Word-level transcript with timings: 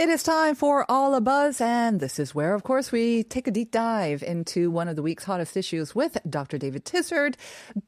It 0.00 0.08
is 0.08 0.22
time 0.22 0.54
for 0.54 0.90
All 0.90 1.14
a 1.14 1.20
Buzz, 1.20 1.60
and 1.60 2.00
this 2.00 2.18
is 2.18 2.34
where, 2.34 2.54
of 2.54 2.62
course, 2.62 2.90
we 2.90 3.22
take 3.22 3.46
a 3.46 3.50
deep 3.50 3.70
dive 3.70 4.22
into 4.22 4.70
one 4.70 4.88
of 4.88 4.96
the 4.96 5.02
week's 5.02 5.24
hottest 5.24 5.58
issues 5.58 5.94
with 5.94 6.16
Dr. 6.26 6.56
David 6.56 6.86
Tizard, 6.86 7.36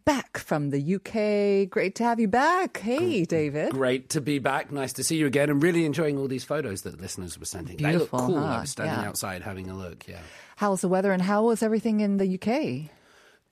back 0.04 0.36
from 0.36 0.68
the 0.68 0.96
UK. 0.96 1.70
Great 1.70 1.94
to 1.94 2.04
have 2.04 2.20
you 2.20 2.28
back. 2.28 2.76
Hey, 2.80 3.24
David. 3.24 3.72
Great 3.72 4.10
to 4.10 4.20
be 4.20 4.38
back. 4.38 4.70
Nice 4.70 4.92
to 4.94 5.02
see 5.04 5.16
you 5.16 5.26
again. 5.26 5.48
I'm 5.48 5.60
really 5.60 5.86
enjoying 5.86 6.18
all 6.18 6.28
these 6.28 6.44
photos 6.44 6.82
that 6.82 7.00
listeners 7.00 7.38
were 7.38 7.46
sending. 7.46 7.78
they 7.78 7.84
look 7.96 8.10
Beautiful, 8.10 8.18
cool. 8.26 8.40
huh? 8.40 8.56
I 8.56 8.60
was 8.60 8.70
standing 8.72 9.00
Yeah. 9.00 9.08
outside 9.08 9.40
having 9.40 9.70
a 9.70 9.74
look. 9.74 10.06
Yeah. 10.06 10.20
How's 10.56 10.82
the 10.82 10.88
weather, 10.88 11.12
and 11.12 11.22
how 11.22 11.44
was 11.44 11.62
everything 11.62 12.00
in 12.00 12.18
the 12.18 12.26
UK? 12.26 12.90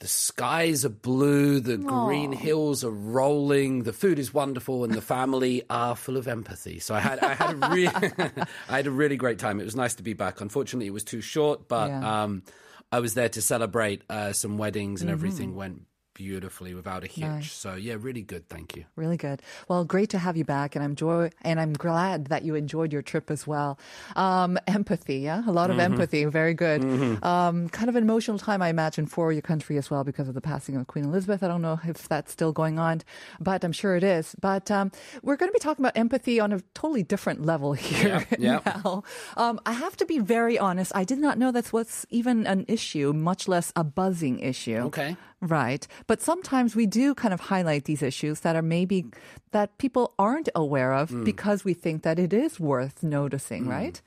The 0.00 0.08
skies 0.08 0.84
are 0.86 0.88
blue, 0.88 1.60
the 1.60 1.76
green 1.76 2.32
hills 2.32 2.84
are 2.84 2.90
rolling, 2.90 3.82
the 3.82 3.92
food 3.92 4.18
is 4.18 4.32
wonderful, 4.32 4.82
and 4.84 4.94
the 4.94 5.02
family 5.02 5.62
are 5.68 5.94
full 5.94 6.16
of 6.16 6.26
empathy. 6.26 6.78
So 6.78 6.94
I 6.94 7.00
had 7.00 7.18
I 7.18 7.34
had 7.34 7.50
a 7.52 7.56
really 7.68 8.10
I 8.68 8.76
had 8.76 8.86
a 8.86 8.90
really 8.90 9.16
great 9.16 9.38
time. 9.38 9.60
It 9.60 9.64
was 9.64 9.76
nice 9.76 9.94
to 9.96 10.02
be 10.02 10.14
back. 10.14 10.40
Unfortunately, 10.40 10.86
it 10.86 10.92
was 10.94 11.04
too 11.04 11.20
short, 11.20 11.68
but 11.68 11.88
Yeah. 11.90 12.22
um, 12.22 12.42
I 12.90 13.00
was 13.00 13.12
there 13.14 13.28
to 13.28 13.42
celebrate 13.42 14.02
uh, 14.08 14.32
some 14.32 14.56
weddings, 14.58 15.02
and 15.02 15.10
everything 15.10 15.54
went 15.54 15.82
beautifully 16.14 16.74
without 16.74 17.04
a 17.04 17.06
hitch. 17.06 17.24
Mm-hmm. 17.24 17.34
Nice. 17.36 17.52
So 17.52 17.74
yeah, 17.74 17.96
really 17.98 18.22
good. 18.22 18.48
Thank 18.48 18.76
you. 18.76 18.84
Really 18.96 19.16
good. 19.16 19.42
Well, 19.68 19.84
great 19.84 20.10
to 20.10 20.18
have 20.18 20.36
you 20.36 20.44
back, 20.44 20.74
and 20.74 20.84
I'm 20.84 20.94
joy, 20.94 21.30
and 21.42 21.60
I'm 21.60 21.72
glad 21.72 22.26
that 22.26 22.42
you 22.44 22.54
enjoyed 22.54 22.92
your 22.92 23.02
trip 23.02 23.30
as 23.30 23.46
well. 23.46 23.78
Um, 24.16 24.58
empathy, 24.66 25.18
yeah, 25.18 25.42
a 25.46 25.52
lot 25.52 25.70
of 25.70 25.78
empathy. 25.78 26.24
Very 26.24 26.54
good. 26.54 26.82
Um, 27.22 27.68
kind 27.68 27.88
of 27.88 27.96
an 27.96 28.02
emotional 28.02 28.38
time, 28.38 28.62
I 28.62 28.68
imagine, 28.68 29.06
for 29.06 29.32
your 29.32 29.42
country 29.42 29.76
as 29.78 29.90
well 29.90 30.04
because 30.04 30.28
of 30.28 30.34
the 30.34 30.40
passing 30.40 30.76
of 30.76 30.86
Queen 30.86 31.04
Elizabeth. 31.04 31.42
I 31.42 31.48
don't 31.48 31.62
know 31.62 31.80
if 31.84 32.08
that's 32.08 32.32
still 32.32 32.52
going 32.52 32.78
on, 32.78 33.02
but 33.40 33.64
I'm 33.64 33.72
sure 33.72 33.96
it 33.96 34.04
is. 34.04 34.34
But 34.40 34.70
um, 34.70 34.90
we're 35.22 35.36
going 35.36 35.48
to 35.50 35.54
be 35.54 35.58
talking 35.60 35.84
about 35.84 35.96
empathy 35.96 36.40
on 36.40 36.52
a 36.52 36.60
totally 36.74 37.02
different 37.02 37.44
level 37.44 37.72
here 37.74 38.26
Yeah, 38.38 38.60
yeah. 38.64 38.80
now. 38.84 39.04
Um, 39.36 39.60
I 39.66 39.72
have 39.72 39.96
to 39.98 40.06
be 40.06 40.18
very 40.18 40.58
honest. 40.58 40.92
I 40.94 41.04
did 41.04 41.18
not 41.18 41.38
know 41.38 41.52
that's 41.52 41.72
what's 41.72 42.04
even 42.10 42.46
an 42.46 42.64
issue, 42.68 43.12
much 43.12 43.48
less 43.48 43.72
a 43.76 43.84
buzzing 43.84 44.38
issue. 44.40 44.76
Okay. 44.90 45.16
Right. 45.40 45.86
But 46.06 46.20
sometimes 46.20 46.76
we 46.76 46.86
do 46.86 47.14
kind 47.14 47.32
of 47.32 47.40
highlight 47.40 47.84
these 47.84 48.02
issues 48.02 48.40
that 48.40 48.56
are 48.56 48.62
maybe 48.62 49.06
that 49.52 49.78
people 49.78 50.12
aren't 50.18 50.48
aware 50.54 50.92
of 50.92 51.10
Hmm. 51.10 51.24
because 51.24 51.64
we 51.64 51.72
think 51.74 52.02
that 52.02 52.18
it 52.18 52.32
is 52.32 52.60
worth 52.60 53.02
noticing, 53.02 53.66
right? 53.66 54.00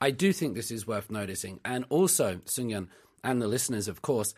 I 0.00 0.10
do 0.10 0.32
think 0.32 0.54
this 0.54 0.70
is 0.70 0.86
worth 0.86 1.10
noticing. 1.10 1.60
And 1.64 1.86
also, 1.88 2.36
Sungyun 2.44 2.88
and 3.22 3.40
the 3.40 3.48
listeners, 3.48 3.88
of 3.88 4.02
course, 4.02 4.34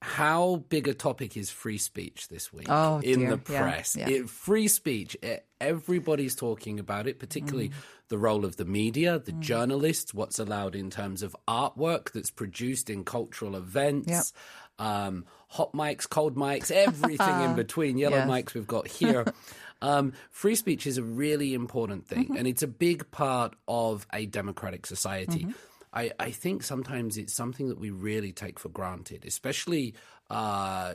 how 0.00 0.62
big 0.68 0.86
a 0.86 0.94
topic 0.94 1.36
is 1.36 1.50
free 1.50 1.78
speech 1.78 2.28
this 2.28 2.52
week 2.52 2.68
Oh, 2.70 3.00
in 3.02 3.18
dear. 3.18 3.30
the 3.30 3.38
press? 3.38 3.96
yeah. 3.96 4.08
It- 4.08 4.30
free 4.30 4.68
speech, 4.68 5.16
e- 5.24 5.38
everybody's 5.60 6.36
talking 6.36 6.78
about 6.78 7.08
it, 7.08 7.18
particularly 7.18 7.70
Mm. 7.70 7.74
the 8.08 8.18
role 8.18 8.44
of 8.44 8.56
the 8.56 8.64
media, 8.64 9.18
the 9.18 9.32
journalists, 9.32 10.14
what's 10.14 10.38
allowed 10.38 10.76
in 10.76 10.88
terms 10.88 11.24
of 11.24 11.34
artwork 11.48 12.12
that's 12.12 12.30
produced 12.30 12.88
in 12.88 13.02
cultural 13.02 13.56
events. 13.56 14.32
Um, 14.78 15.24
hot 15.48 15.72
mics, 15.72 16.08
cold 16.08 16.36
mics, 16.36 16.70
everything 16.70 17.40
in 17.42 17.54
between, 17.56 17.98
yellow 17.98 18.18
Yes. 18.18 18.28
mics 18.28 18.54
we've 18.54 18.66
got 18.66 18.88
here. 18.88 19.24
Um, 19.80 20.12
free 20.32 20.56
speech 20.56 20.88
is 20.88 20.98
a 20.98 21.04
really 21.04 21.54
important 21.54 22.08
thing, 22.08 22.24
Mm-hmm. 22.24 22.36
and 22.36 22.48
it's 22.48 22.64
a 22.64 22.66
big 22.66 23.08
part 23.12 23.54
of 23.68 24.08
a 24.12 24.26
democratic 24.26 24.86
society. 24.86 25.44
Mm-hmm. 25.44 25.50
I, 25.92 26.10
I 26.18 26.30
think 26.32 26.64
sometimes 26.64 27.16
it's 27.16 27.32
something 27.32 27.68
that 27.68 27.78
we 27.78 27.90
really 27.90 28.32
take 28.32 28.58
for 28.58 28.70
granted, 28.70 29.24
especially 29.24 29.94
uh, 30.30 30.94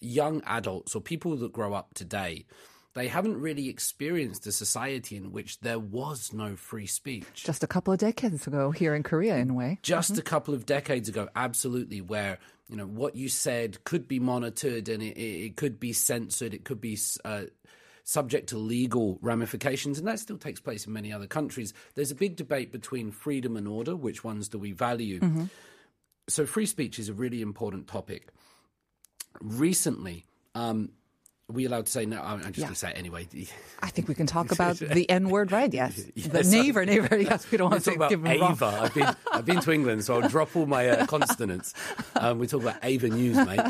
young 0.00 0.42
adults 0.44 0.94
or 0.94 1.00
people 1.00 1.36
that 1.36 1.52
grow 1.54 1.72
up 1.72 1.94
today. 1.94 2.44
They 2.94 3.08
haven't 3.08 3.40
really 3.40 3.68
experienced 3.68 4.46
a 4.46 4.52
society 4.52 5.16
in 5.16 5.32
which 5.32 5.58
there 5.60 5.80
was 5.80 6.32
no 6.32 6.54
free 6.54 6.86
speech. 6.86 7.26
Just 7.44 7.64
a 7.64 7.66
couple 7.66 7.92
of 7.92 7.98
decades 7.98 8.46
ago 8.46 8.70
here 8.70 8.94
in 8.94 9.02
Korea, 9.02 9.36
in 9.36 9.50
a 9.50 9.54
way. 9.54 9.80
Just 9.82 10.16
a 10.16 10.22
couple 10.22 10.54
of 10.54 10.64
decades 10.64 11.08
ago, 11.08 11.28
absolutely, 11.34 12.00
where 12.00 12.38
you 12.68 12.76
know 12.76 12.86
what 12.86 13.16
you 13.16 13.28
said 13.28 13.82
could 13.82 14.06
be 14.06 14.20
monitored 14.20 14.88
and 14.88 15.02
it, 15.02 15.18
it, 15.20 15.56
could 15.56 15.80
be 15.80 15.92
censored, 15.92 16.54
it 16.54 16.64
could 16.64 16.80
be 16.80 16.96
uh, 17.24 17.42
subject 18.04 18.50
to 18.50 18.58
legal 18.58 19.18
ramifications, 19.20 19.98
and 19.98 20.06
that 20.06 20.20
still 20.20 20.38
takes 20.38 20.60
place 20.60 20.86
in 20.86 20.92
many 20.92 21.12
other 21.12 21.26
countries. 21.26 21.74
There's 21.96 22.12
a 22.12 22.16
big 22.16 22.36
debate 22.36 22.70
between 22.70 23.10
freedom 23.10 23.56
and 23.56 23.66
order. 23.66 23.96
Which 23.96 24.22
ones 24.22 24.48
do 24.48 24.58
we 24.58 24.70
value? 24.70 25.18
So, 26.28 26.46
free 26.46 26.66
speech 26.66 27.00
is 27.00 27.08
a 27.08 27.12
really 27.12 27.42
important 27.42 27.88
topic. 27.88 28.28
Recently, 29.40 30.26
um, 30.54 30.90
are 31.50 31.52
we 31.52 31.66
allowed 31.66 31.86
to 31.86 31.92
say 31.92 32.06
no? 32.06 32.20
I'm 32.22 32.38
just 32.40 32.58
Yeah. 32.58 32.64
going 32.64 32.72
to 32.74 32.78
say 32.78 32.90
it 32.90 32.96
anyway. 32.98 33.26
I 33.80 33.90
think 33.90 34.08
we 34.08 34.14
can 34.14 34.26
talk 34.26 34.50
about 34.52 34.76
the 34.78 35.08
N 35.10 35.28
word, 35.28 35.52
right? 35.52 35.72
Yes. 35.72 35.94
the 36.16 36.38
Yes, 36.38 36.50
neighbor, 36.50 36.84
neighbor. 36.86 37.16
Yes, 37.20 37.50
we 37.50 37.58
don't 37.58 37.70
want 37.70 37.82
to 37.84 37.90
talk 37.90 37.96
about 37.96 38.10
give 38.10 38.24
him 38.24 38.40
wrong. 38.40 38.52
Ava. 38.52 38.66
I've 38.82 38.94
been 38.94 39.16
I've 39.32 39.44
been 39.44 39.60
to 39.60 39.72
England, 39.72 40.04
so 40.04 40.20
I'll 40.20 40.28
drop 40.28 40.56
all 40.56 40.66
my 40.66 40.88
uh, 40.88 41.06
consonants. 41.06 41.74
Um, 42.16 42.38
we 42.38 42.46
talk 42.46 42.62
about 42.62 42.76
Ava 42.82 43.08
News, 43.08 43.36
mate. 43.46 43.60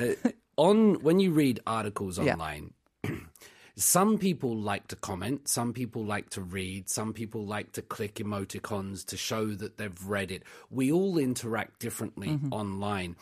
Uh, 0.00 0.30
on 0.56 0.94
when 1.02 1.18
you 1.18 1.32
read 1.32 1.60
articles 1.66 2.18
Yeah. 2.18 2.32
online, 2.34 2.72
some 3.76 4.18
people 4.18 4.56
like 4.56 4.88
to 4.88 4.96
comment, 4.96 5.48
some 5.48 5.72
people 5.72 6.04
like 6.04 6.30
to 6.30 6.40
read, 6.40 6.88
some 6.88 7.12
people 7.12 7.44
like 7.44 7.72
to 7.72 7.82
click 7.82 8.16
emoticons 8.16 9.04
to 9.06 9.16
show 9.16 9.46
that 9.54 9.76
they've 9.78 10.04
read 10.04 10.30
it. 10.30 10.42
We 10.70 10.90
all 10.92 11.18
interact 11.18 11.80
differently 11.80 12.28
Mm-hmm. 12.28 12.52
online. 12.52 13.16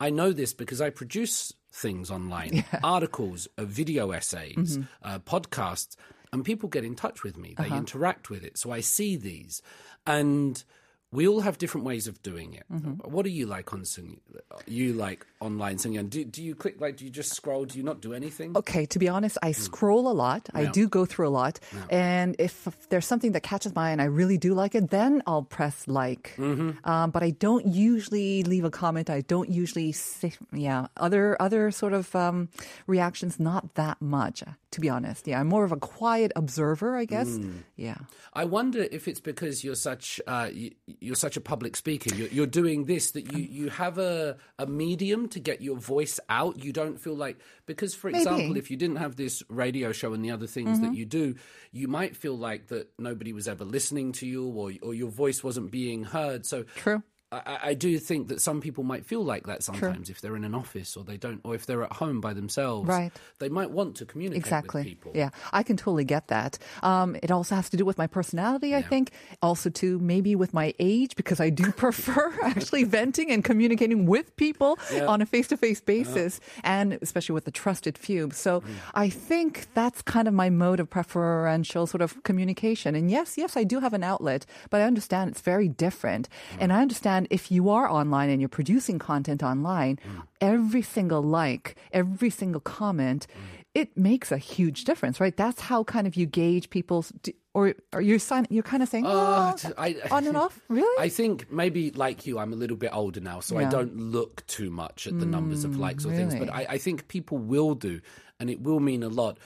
I 0.00 0.10
know 0.10 0.32
this 0.32 0.52
because 0.52 0.80
I 0.80 0.90
produce 0.90 1.52
things 1.72 2.10
online, 2.10 2.64
articles, 2.82 3.48
uh, 3.58 3.64
video 3.64 4.10
essays, 4.12 4.56
Mm-hmm. 4.78 4.82
uh, 5.02 5.18
podcasts, 5.20 5.96
and 6.32 6.44
people 6.44 6.68
get 6.68 6.84
in 6.84 6.94
touch 6.94 7.22
with 7.22 7.36
me. 7.36 7.54
They 7.56 7.66
Uh-huh. 7.66 7.76
interact 7.76 8.30
with 8.30 8.42
it. 8.44 8.58
So 8.58 8.70
I 8.70 8.80
see 8.80 9.16
these. 9.16 9.62
And 10.06 10.62
we 11.10 11.26
all 11.26 11.40
have 11.40 11.56
different 11.56 11.86
ways 11.86 12.06
of 12.06 12.22
doing 12.22 12.52
it. 12.52 12.64
Mm-hmm. 12.70 13.10
What 13.10 13.24
do 13.24 13.30
you 13.30 13.46
like 13.46 13.72
on 13.72 13.84
singing? 13.84 14.20
You 14.66 14.92
like 14.92 15.26
online 15.40 15.78
singing? 15.78 16.08
Do, 16.08 16.24
do 16.24 16.42
you 16.42 16.54
click 16.54 16.80
like? 16.80 16.96
Do 16.96 17.04
you 17.04 17.10
just 17.10 17.32
scroll? 17.32 17.64
Do 17.64 17.78
you 17.78 17.84
not 17.84 18.00
do 18.00 18.12
anything? 18.12 18.56
Okay, 18.56 18.84
to 18.86 18.98
be 18.98 19.08
honest, 19.08 19.38
I 19.42 19.52
scroll 19.52 20.08
a 20.08 20.12
lot. 20.12 20.48
I 20.52 20.66
do 20.66 20.88
go 20.88 21.06
through 21.06 21.28
a 21.28 21.30
lot. 21.30 21.60
And 21.88 22.36
if 22.38 22.68
there's 22.90 23.06
something 23.06 23.32
that 23.32 23.42
catches 23.42 23.74
my 23.74 23.88
eye 23.88 23.90
and 23.92 24.02
I 24.02 24.06
really 24.06 24.36
do 24.36 24.52
like 24.52 24.74
it, 24.74 24.90
then 24.90 25.22
I'll 25.26 25.42
press 25.42 25.88
like. 25.88 26.34
Mm-hmm. 26.36 26.86
Um, 26.88 27.10
but 27.10 27.22
I 27.22 27.30
don't 27.30 27.66
usually 27.66 28.42
leave 28.42 28.64
a 28.64 28.70
comment. 28.70 29.08
I 29.08 29.22
don't 29.22 29.48
usually 29.48 29.92
say, 29.92 30.32
yeah, 30.52 30.88
other, 30.96 31.40
other 31.40 31.70
sort 31.70 31.94
of 31.94 32.14
um, 32.14 32.48
reactions, 32.86 33.40
not 33.40 33.74
that 33.74 34.00
much, 34.02 34.42
to 34.72 34.80
be 34.80 34.88
honest. 34.88 35.26
Yeah, 35.26 35.40
I'm 35.40 35.48
more 35.48 35.64
of 35.64 35.72
a 35.72 35.76
quiet 35.76 36.32
observer, 36.36 36.96
I 36.96 37.06
guess. 37.06 37.28
Mm. 37.28 37.62
Yeah. 37.76 37.98
I 38.34 38.44
wonder 38.44 38.86
if 38.90 39.08
it's 39.08 39.20
because 39.20 39.64
you're 39.64 39.74
such 39.74 40.20
uh, 40.26 40.48
you, 40.52 40.72
you're 41.00 41.16
such 41.16 41.36
a 41.36 41.40
public 41.40 41.76
speaker. 41.76 42.14
You're, 42.14 42.28
you're 42.28 42.46
doing 42.46 42.84
this 42.84 43.12
that 43.12 43.32
you, 43.32 43.42
you 43.42 43.70
have 43.70 43.98
a, 43.98 44.36
a 44.58 44.66
medium 44.66 45.28
to 45.30 45.40
get 45.40 45.60
your 45.60 45.76
voice 45.76 46.20
out. 46.28 46.62
You 46.62 46.72
don't 46.72 47.00
feel 47.00 47.14
like 47.14 47.38
because, 47.66 47.94
for 47.94 48.10
Maybe. 48.10 48.22
example, 48.22 48.56
if 48.56 48.70
you 48.70 48.76
didn't 48.76 48.96
have 48.96 49.16
this 49.16 49.42
radio 49.48 49.92
show 49.92 50.12
and 50.12 50.24
the 50.24 50.30
other 50.30 50.46
things 50.46 50.80
that 50.80 50.86
mm-hmm. 50.86 50.94
you 50.94 51.04
do, 51.04 51.34
you 51.72 51.88
might 51.88 52.16
feel 52.16 52.36
like 52.36 52.68
that 52.68 52.88
nobody 52.98 53.32
was 53.32 53.48
ever 53.48 53.64
listening 53.64 54.12
to 54.12 54.26
you 54.26 54.48
or 54.48 54.72
or 54.82 54.94
your 54.94 55.10
voice 55.10 55.42
wasn't 55.42 55.70
being 55.70 56.04
heard. 56.04 56.46
So 56.46 56.64
True. 56.76 57.02
I, 57.30 57.58
I 57.62 57.74
do 57.74 57.98
think 57.98 58.28
that 58.28 58.40
some 58.40 58.60
people 58.60 58.84
might 58.84 59.04
feel 59.04 59.22
like 59.22 59.46
that 59.46 59.62
sometimes 59.62 60.08
if 60.08 60.20
they're 60.20 60.36
in 60.36 60.44
an 60.44 60.54
office 60.54 60.96
or 60.96 61.04
they 61.04 61.18
don't, 61.18 61.40
or 61.44 61.54
if 61.54 61.66
they're 61.66 61.82
at 61.82 61.92
home 61.92 62.20
by 62.20 62.32
themselves. 62.32 62.88
Right. 62.88 63.12
They 63.38 63.50
might 63.50 63.70
want 63.70 63.96
to 63.96 64.06
communicate 64.06 64.44
Exactly. 64.44 64.80
with 64.80 64.88
people. 64.88 65.12
Yeah, 65.14 65.30
I 65.52 65.62
can 65.62 65.76
totally 65.76 66.04
get 66.04 66.28
that. 66.28 66.58
Um, 66.82 67.16
it 67.22 67.30
also 67.30 67.54
has 67.54 67.68
to 67.70 67.76
do 67.76 67.84
with 67.84 67.98
my 67.98 68.06
personality, 68.06 68.74
I 68.74 68.80
think. 68.82 69.10
Also, 69.42 69.68
too, 69.68 69.98
maybe 69.98 70.34
with 70.34 70.54
my 70.54 70.72
age, 70.78 71.16
because 71.16 71.38
I 71.38 71.50
do 71.50 71.70
prefer 71.84 72.32
actually 72.42 72.84
venting 72.84 73.30
and 73.30 73.44
communicating 73.44 74.06
with 74.06 74.34
people 74.36 74.78
on 75.06 75.20
a 75.20 75.26
face 75.26 75.48
to 75.48 75.56
face 75.56 75.80
basis, 75.80 76.40
and 76.64 76.98
especially 77.02 77.34
with 77.34 77.44
the 77.44 77.50
trusted 77.50 77.98
few. 77.98 78.30
So 78.32 78.60
mm. 78.60 78.66
I 78.94 79.10
think 79.10 79.66
that's 79.74 80.00
kind 80.00 80.28
of 80.28 80.34
my 80.34 80.48
mode 80.48 80.80
of 80.80 80.88
preferential 80.88 81.86
sort 81.86 82.00
of 82.00 82.22
communication. 82.22 82.94
And 82.94 83.10
yes, 83.10 83.36
yes, 83.36 83.56
I 83.56 83.64
do 83.64 83.80
have 83.80 83.92
an 83.92 84.02
outlet, 84.02 84.46
but 84.70 84.80
I 84.80 84.84
understand 84.84 85.30
it's 85.30 85.42
very 85.42 85.68
different. 85.68 86.28
Mm. 86.52 86.56
And 86.60 86.72
I 86.72 86.80
understand 86.80 87.17
if 87.30 87.50
you 87.50 87.70
are 87.70 87.88
online 87.90 88.30
and 88.30 88.40
you're 88.40 88.48
producing 88.48 88.98
content 88.98 89.42
online, 89.42 89.98
every 90.40 90.82
single 90.82 91.22
like, 91.22 91.76
every 91.92 92.30
single 92.30 92.60
comment, 92.60 93.26
it 93.74 93.96
makes 93.96 94.30
a 94.32 94.38
huge 94.38 94.84
difference, 94.84 95.20
right? 95.20 95.36
That's 95.36 95.60
how 95.60 95.84
kind 95.84 96.06
of 96.06 96.16
you 96.16 96.26
gauge 96.26 96.70
people's, 96.70 97.12
or 97.54 97.74
are 97.92 98.00
you 98.00 98.18
sign, 98.18 98.46
you're 98.50 98.62
kind 98.62 98.82
of 98.82 98.88
saying 98.88 99.04
oh, 99.06 99.54
I- 99.76 99.96
on 100.10 100.26
and 100.26 100.36
off? 100.36 100.60
Really? 100.68 101.02
I 101.04 101.08
think 101.08 101.50
maybe 101.50 101.90
like 101.90 102.26
you, 102.26 102.38
I'm 102.38 102.52
a 102.52 102.56
little 102.56 102.76
bit 102.76 102.90
older 102.92 103.20
now, 103.20 103.40
so 103.40 103.56
I 103.56 103.62
Yeah. 103.62 103.68
Mm, 103.68 103.72
don't 103.72 103.96
look 103.96 104.46
too 104.46 104.70
much 104.70 105.06
at 105.06 105.18
the 105.18 105.26
numbers 105.26 105.64
of 105.64 105.78
likes 105.78 106.04
or 106.04 106.10
things. 106.12 106.34
But? 106.34 106.52
I, 106.52 106.66
I 106.70 106.78
think 106.78 107.08
people 107.08 107.38
will 107.38 107.74
do, 107.74 108.00
and 108.40 108.50
it 108.50 108.60
will 108.62 108.80
mean 108.80 109.02
a 109.02 109.08
lot. 109.08 109.38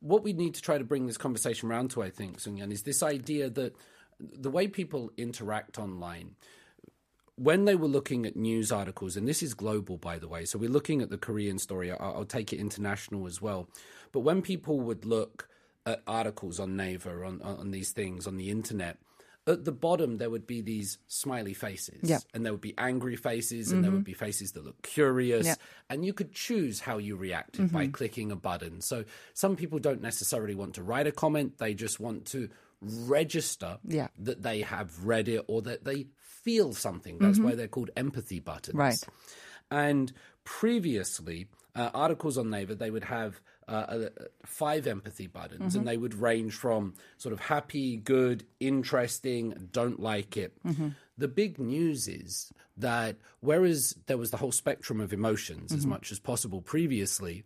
What 0.00 0.22
we 0.22 0.32
need 0.32 0.54
to 0.54 0.62
try 0.62 0.78
to 0.78 0.84
bring 0.84 1.06
this 1.06 1.18
conversation 1.18 1.68
around 1.70 1.90
to, 1.92 2.02
I 2.02 2.10
think, 2.10 2.40
Sungyun, 2.40 2.72
is 2.72 2.82
this 2.82 3.02
idea 3.02 3.50
that 3.50 3.76
the 4.18 4.50
way 4.50 4.66
people 4.68 5.10
interact 5.16 5.78
online. 5.78 6.36
When 7.36 7.66
they 7.66 7.74
were 7.74 7.88
looking 7.88 8.24
at 8.24 8.34
news 8.34 8.72
articles, 8.72 9.16
and 9.16 9.28
this 9.28 9.42
is 9.42 9.54
global, 9.54 9.98
by 9.98 10.18
the 10.18 10.28
way, 10.28 10.44
so 10.46 10.58
we're 10.58 10.70
looking 10.70 11.02
at 11.02 11.10
the 11.10 11.18
Korean 11.18 11.58
story. 11.58 11.90
I'll, 11.90 11.98
I'll 12.00 12.24
take 12.24 12.52
it 12.52 12.58
international 12.58 13.26
as 13.26 13.42
well. 13.42 13.68
But 14.12 14.20
when 14.20 14.40
people 14.40 14.80
would 14.80 15.04
look 15.04 15.48
at 15.84 16.02
articles 16.06 16.58
on 16.58 16.76
Naver, 16.76 17.24
on, 17.24 17.42
on 17.42 17.70
these 17.70 17.90
things, 17.92 18.26
on 18.26 18.36
the 18.36 18.50
internet, 18.50 18.98
at 19.46 19.64
the 19.64 19.72
bottom 19.72 20.18
there 20.18 20.28
would 20.28 20.46
be 20.46 20.60
these 20.60 20.98
smiley 21.06 21.54
faces 21.54 22.00
Yeah. 22.02 22.18
and 22.34 22.44
there 22.44 22.52
would 22.52 22.60
be 22.60 22.74
angry 22.76 23.16
faces 23.16 23.70
and 23.70 23.82
there 23.82 23.90
mm-hmm. 23.90 23.98
would 23.98 24.04
be 24.04 24.12
faces 24.12 24.52
that 24.52 24.64
look 24.64 24.82
curious 24.82 25.46
Yeah. 25.46 25.54
and 25.88 26.04
you 26.04 26.12
could 26.12 26.32
choose 26.32 26.80
how 26.80 26.98
you 26.98 27.16
reacted 27.16 27.72
by 27.72 27.84
mm-hmm. 27.84 27.92
clicking 27.92 28.32
a 28.32 28.36
button 28.36 28.80
so 28.80 29.04
some 29.34 29.56
people 29.56 29.78
don't 29.78 30.02
necessarily 30.02 30.54
want 30.54 30.74
to 30.74 30.82
write 30.82 31.06
a 31.06 31.12
comment 31.12 31.58
they 31.58 31.74
just 31.74 32.00
want 32.00 32.26
to 32.26 32.48
register 32.80 33.78
Yeah. 33.84 34.08
that 34.18 34.42
they 34.42 34.62
have 34.62 35.04
read 35.04 35.28
it 35.28 35.44
or 35.48 35.62
that 35.62 35.84
they 35.84 36.06
feel 36.18 36.72
something 36.74 37.18
that's 37.18 37.38
why 37.40 37.54
they're 37.54 37.66
called 37.68 37.90
empathy 37.96 38.38
buttons 38.40 38.76
Right. 38.76 39.02
and 39.70 40.12
previously, 40.44 41.48
uh, 41.74 41.90
articles 41.94 42.38
on 42.38 42.50
Naver, 42.50 42.74
they 42.74 42.90
would 42.90 43.04
have 43.04 43.40
uh, 43.68 43.72
uh, 43.72 44.08
five 44.44 44.86
empathy 44.86 45.26
buttons 45.26 45.74
and 45.74 45.86
they 45.88 45.96
would 45.96 46.14
range 46.14 46.54
from 46.54 46.94
sort 47.18 47.32
of 47.32 47.40
happy, 47.40 47.96
good, 47.96 48.44
interesting, 48.60 49.68
don't 49.72 49.98
like 50.00 50.36
it. 50.36 50.56
The 51.18 51.26
big 51.28 51.58
news 51.58 52.06
is 52.06 52.52
that 52.76 53.16
whereas 53.40 53.96
there 54.06 54.18
was 54.18 54.30
the 54.30 54.36
whole 54.36 54.52
spectrum 54.52 55.00
of 55.00 55.12
emotions 55.12 55.72
as 55.72 55.84
much 55.86 56.12
as 56.12 56.18
possible 56.20 56.60
previously, 56.62 57.42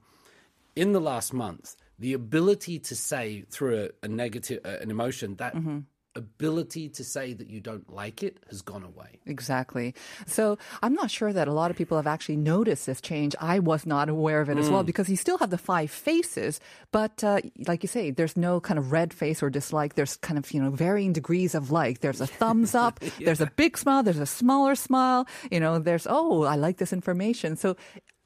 in 0.77 0.93
the 0.93 1.01
last 1.01 1.33
month, 1.33 1.75
the 2.01 2.13
ability 2.15 2.79
to 2.81 2.97
say 2.97 3.45
through 3.51 3.85
a, 4.03 4.07
a 4.07 4.09
negative, 4.09 4.61
uh, 4.65 4.79
an 4.81 4.91
emotion, 4.91 5.37
that 5.37 5.55
ability 6.17 6.89
to 6.89 7.05
say 7.05 7.33
that 7.33 7.49
you 7.49 7.61
don't 7.61 7.89
like 7.89 8.21
it 8.25 8.39
has 8.51 8.63
gone 8.63 8.83
away. 8.83 9.21
Exactly. 9.27 9.95
So 10.27 10.59
I'm 10.83 10.93
not 10.93 11.09
sure 11.09 11.33
that 11.33 11.47
a 11.47 11.53
lot 11.53 11.71
of 11.71 11.77
people 11.77 11.97
have 11.97 12.07
actually 12.09 12.35
noticed 12.37 12.85
this 12.87 13.01
change. 13.01 13.37
I 13.41 13.61
was 13.61 13.87
not 13.87 14.09
aware 14.09 14.41
of 14.41 14.51
it 14.51 14.59
as 14.59 14.67
Mm. 14.69 14.73
well 14.73 14.83
because 14.83 15.09
you 15.09 15.15
still 15.15 15.39
have 15.39 15.51
the 15.51 15.59
five 15.59 15.89
faces, 15.89 16.59
but 16.91 17.23
uh, 17.23 17.41
like 17.69 17.85
you 17.85 17.89
say, 17.89 18.11
there's 18.11 18.37
no 18.37 18.59
kind 18.61 18.77
of 18.77 18.91
red 18.91 19.15
face 19.15 19.41
or 19.41 19.51
dislike. 19.51 19.95
There's 19.95 20.17
kind 20.17 20.37
of 20.37 20.51
you 20.53 20.61
know 20.61 20.71
varying 20.71 21.13
degrees 21.13 21.55
of 21.55 21.71
like. 21.71 22.01
There's 22.01 22.21
a 22.21 22.27
thumbs 22.27 22.75
up. 22.75 22.99
There's 23.21 23.41
a 23.41 23.51
big 23.55 23.79
smile. 23.79 24.03
There's 24.03 24.19
a 24.19 24.27
smaller 24.27 24.75
smile. 24.75 25.29
You 25.53 25.61
know, 25.61 25.79
there's 25.79 26.09
oh 26.11 26.43
I 26.43 26.57
like 26.57 26.79
this 26.79 26.93
information. 26.93 27.55
So 27.55 27.77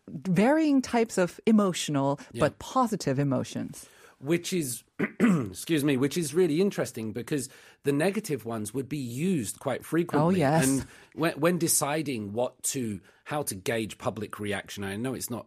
varying 0.08 0.82
types 0.82 1.18
of 1.18 1.40
emotional 1.46 2.20
but 2.38 2.58
positive 2.58 3.18
emotions. 3.18 3.86
which 4.20 4.52
is 4.52 4.82
excuse 5.20 5.82
me 5.84 5.96
which 5.96 6.16
is 6.16 6.34
really 6.34 6.60
interesting 6.60 7.12
because 7.12 7.48
the 7.82 7.92
negative 7.92 8.44
ones 8.44 8.72
would 8.72 8.88
be 8.88 8.98
used 8.98 9.58
quite 9.58 9.84
frequently 9.84 10.34
Oh, 10.36 10.38
yes. 10.38 10.66
and 10.66 10.86
when, 11.14 11.32
when 11.40 11.58
deciding 11.58 12.32
what 12.32 12.62
to 12.74 13.00
how 13.24 13.42
to 13.44 13.54
gauge 13.54 13.98
public 13.98 14.38
reaction 14.38 14.84
i 14.84 14.96
know 14.96 15.14
it's 15.14 15.30
not 15.30 15.46